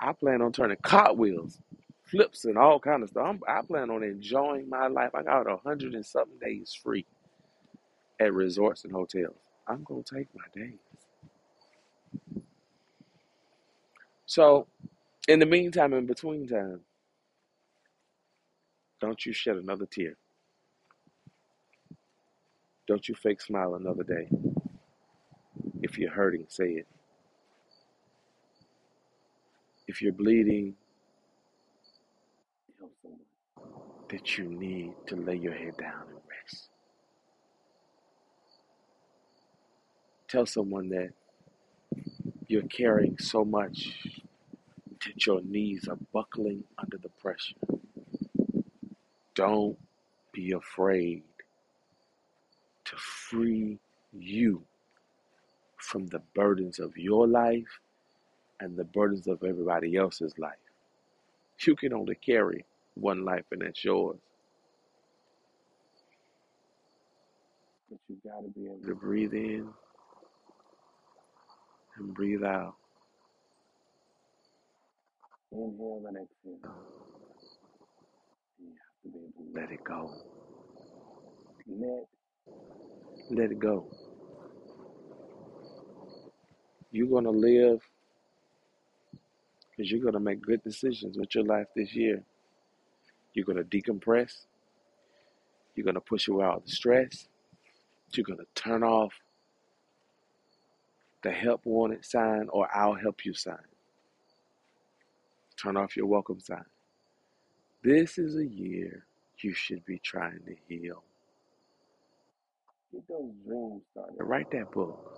I 0.00 0.12
plan 0.12 0.42
on 0.42 0.52
turning 0.52 0.78
cartwheels, 0.82 1.58
flips, 2.04 2.44
and 2.46 2.58
all 2.58 2.80
kind 2.80 3.02
of 3.02 3.10
stuff. 3.10 3.26
I'm, 3.26 3.40
I 3.48 3.62
plan 3.62 3.90
on 3.90 4.04
enjoying 4.04 4.68
my 4.68 4.88
life. 4.88 5.14
I 5.14 5.22
got 5.22 5.50
a 5.50 5.56
hundred 5.58 5.94
and 5.94 6.06
something 6.06 6.38
days 6.40 6.74
free 6.74 7.06
at 8.20 8.34
resorts 8.34 8.84
and 8.84 8.92
hotels. 8.92 9.36
I'm 9.68 9.84
gonna 9.84 10.02
take 10.02 10.28
my 10.34 10.44
days. 10.54 10.78
So, 14.26 14.66
in 15.28 15.40
the 15.40 15.46
meantime, 15.46 15.94
in 15.94 16.06
between 16.06 16.48
time, 16.48 16.80
don't 19.00 19.24
you 19.24 19.32
shed 19.32 19.56
another 19.56 19.86
tear. 19.86 20.16
Don't 22.86 23.08
you 23.08 23.14
fake 23.14 23.40
smile 23.40 23.74
another 23.74 24.02
day. 24.02 24.28
If 25.82 25.98
you're 25.98 26.10
hurting, 26.12 26.46
say 26.48 26.70
it. 26.70 26.86
If 29.86 30.02
you're 30.02 30.12
bleeding, 30.12 30.74
that 34.10 34.38
you 34.38 34.44
need 34.44 34.94
to 35.06 35.16
lay 35.16 35.36
your 35.36 35.52
head 35.52 35.76
down 35.78 36.02
and 36.08 36.18
rest. 36.28 36.68
Tell 40.28 40.46
someone 40.46 40.88
that 40.90 41.10
you're 42.46 42.62
carrying 42.62 43.18
so 43.18 43.44
much 43.44 43.94
that 45.04 45.26
your 45.26 45.40
knees 45.42 45.86
are 45.88 45.98
buckling 46.12 46.64
under 46.78 46.98
the 46.98 47.10
pressure. 47.20 47.54
Don't 49.38 49.78
be 50.32 50.50
afraid 50.50 51.22
to 52.86 52.96
free 52.96 53.78
you 54.12 54.64
from 55.76 56.08
the 56.08 56.18
burdens 56.34 56.80
of 56.80 56.98
your 56.98 57.28
life 57.28 57.78
and 58.58 58.76
the 58.76 58.82
burdens 58.82 59.28
of 59.28 59.44
everybody 59.44 59.96
else's 59.96 60.36
life. 60.40 60.56
You 61.60 61.76
can 61.76 61.92
only 61.92 62.16
carry 62.16 62.64
one 62.94 63.24
life, 63.24 63.44
and 63.52 63.62
that's 63.62 63.84
yours. 63.84 64.18
But 67.88 68.00
you 68.08 68.16
got 68.24 68.42
to 68.42 68.48
be 68.48 68.66
able 68.66 68.80
to 68.88 68.94
breathe 68.96 69.34
in 69.34 69.68
and 71.96 72.12
breathe 72.12 72.42
out. 72.42 72.74
Inhale 75.52 76.02
and 76.08 76.16
exhale. 76.16 77.07
To 79.08 79.12
be 79.12 79.24
able 79.24 79.54
to 79.54 79.60
let 79.60 79.70
it 79.70 79.84
go. 79.84 80.14
Let, 81.66 82.06
let 83.30 83.50
it 83.52 83.58
go. 83.58 83.86
You're 86.90 87.08
going 87.08 87.24
to 87.24 87.30
live 87.30 87.80
because 89.70 89.90
you're 89.90 90.02
going 90.02 90.14
to 90.14 90.20
make 90.20 90.42
good 90.42 90.62
decisions 90.62 91.16
with 91.16 91.34
your 91.34 91.44
life 91.44 91.68
this 91.74 91.94
year. 91.94 92.22
You're 93.32 93.46
going 93.46 93.56
to 93.56 93.64
decompress. 93.64 94.46
You're 95.74 95.84
going 95.84 95.94
to 95.94 96.00
push 96.00 96.28
away 96.28 96.44
all 96.44 96.60
the 96.60 96.70
stress. 96.70 97.28
You're 98.12 98.24
going 98.24 98.40
to 98.40 98.46
turn 98.54 98.82
off 98.82 99.12
the 101.22 101.30
help 101.30 101.64
wanted 101.64 102.04
sign 102.04 102.48
or 102.50 102.68
I'll 102.74 102.94
help 102.94 103.24
you 103.24 103.32
sign. 103.32 103.56
Turn 105.56 105.76
off 105.76 105.96
your 105.96 106.06
welcome 106.06 106.40
sign. 106.40 106.64
This 107.88 108.18
is 108.18 108.36
a 108.36 108.44
year 108.44 109.06
you 109.38 109.54
should 109.54 109.82
be 109.86 109.98
trying 109.98 110.40
to 110.46 110.54
heal. 110.68 111.02
Get 112.92 113.08
those 113.08 113.32
dreams 113.46 113.82
started. 113.92 114.16
Write 114.20 114.50
that 114.50 114.70
book. 114.72 115.16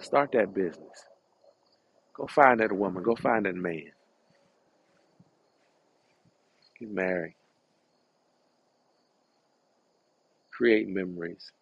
Start 0.00 0.32
that 0.32 0.54
business. 0.54 1.04
Go 2.14 2.26
find 2.26 2.60
that 2.60 2.72
woman. 2.72 3.02
Go 3.02 3.16
find 3.16 3.44
that 3.44 3.54
man. 3.54 3.92
Get 6.78 6.90
married. 6.90 7.34
Create 10.50 10.88
memories. 10.88 11.52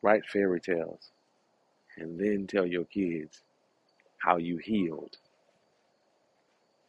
Write 0.00 0.24
fairy 0.32 0.62
tales. 0.62 1.10
And 1.98 2.18
then 2.18 2.46
tell 2.46 2.64
your 2.64 2.86
kids 2.86 3.42
how 4.16 4.38
you 4.38 4.56
healed 4.56 5.18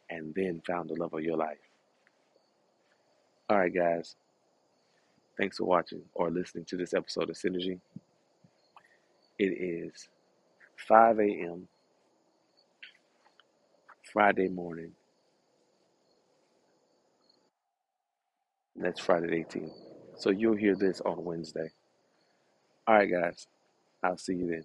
and 0.08 0.34
then 0.34 0.62
found 0.66 0.88
the 0.88 0.94
love 0.94 1.12
of 1.12 1.20
your 1.22 1.36
life. 1.36 1.58
All 3.50 3.58
right, 3.58 3.74
guys. 3.74 4.16
Thanks 5.36 5.58
for 5.58 5.64
watching 5.64 6.02
or 6.14 6.30
listening 6.30 6.66
to 6.66 6.76
this 6.76 6.94
episode 6.94 7.30
of 7.30 7.36
Synergy. 7.36 7.80
It 9.38 9.46
is 9.46 10.08
5 10.88 11.18
a.m. 11.20 11.68
Friday 14.12 14.48
morning. 14.48 14.92
That's 18.76 19.00
Friday 19.00 19.26
the 19.28 19.58
18th. 19.58 19.72
So 20.16 20.30
you'll 20.30 20.56
hear 20.56 20.76
this 20.76 21.00
on 21.02 21.24
Wednesday. 21.24 21.70
All 22.86 22.96
right, 22.96 23.10
guys. 23.10 23.48
I'll 24.04 24.18
see 24.18 24.34
you 24.34 24.48
then. 24.48 24.64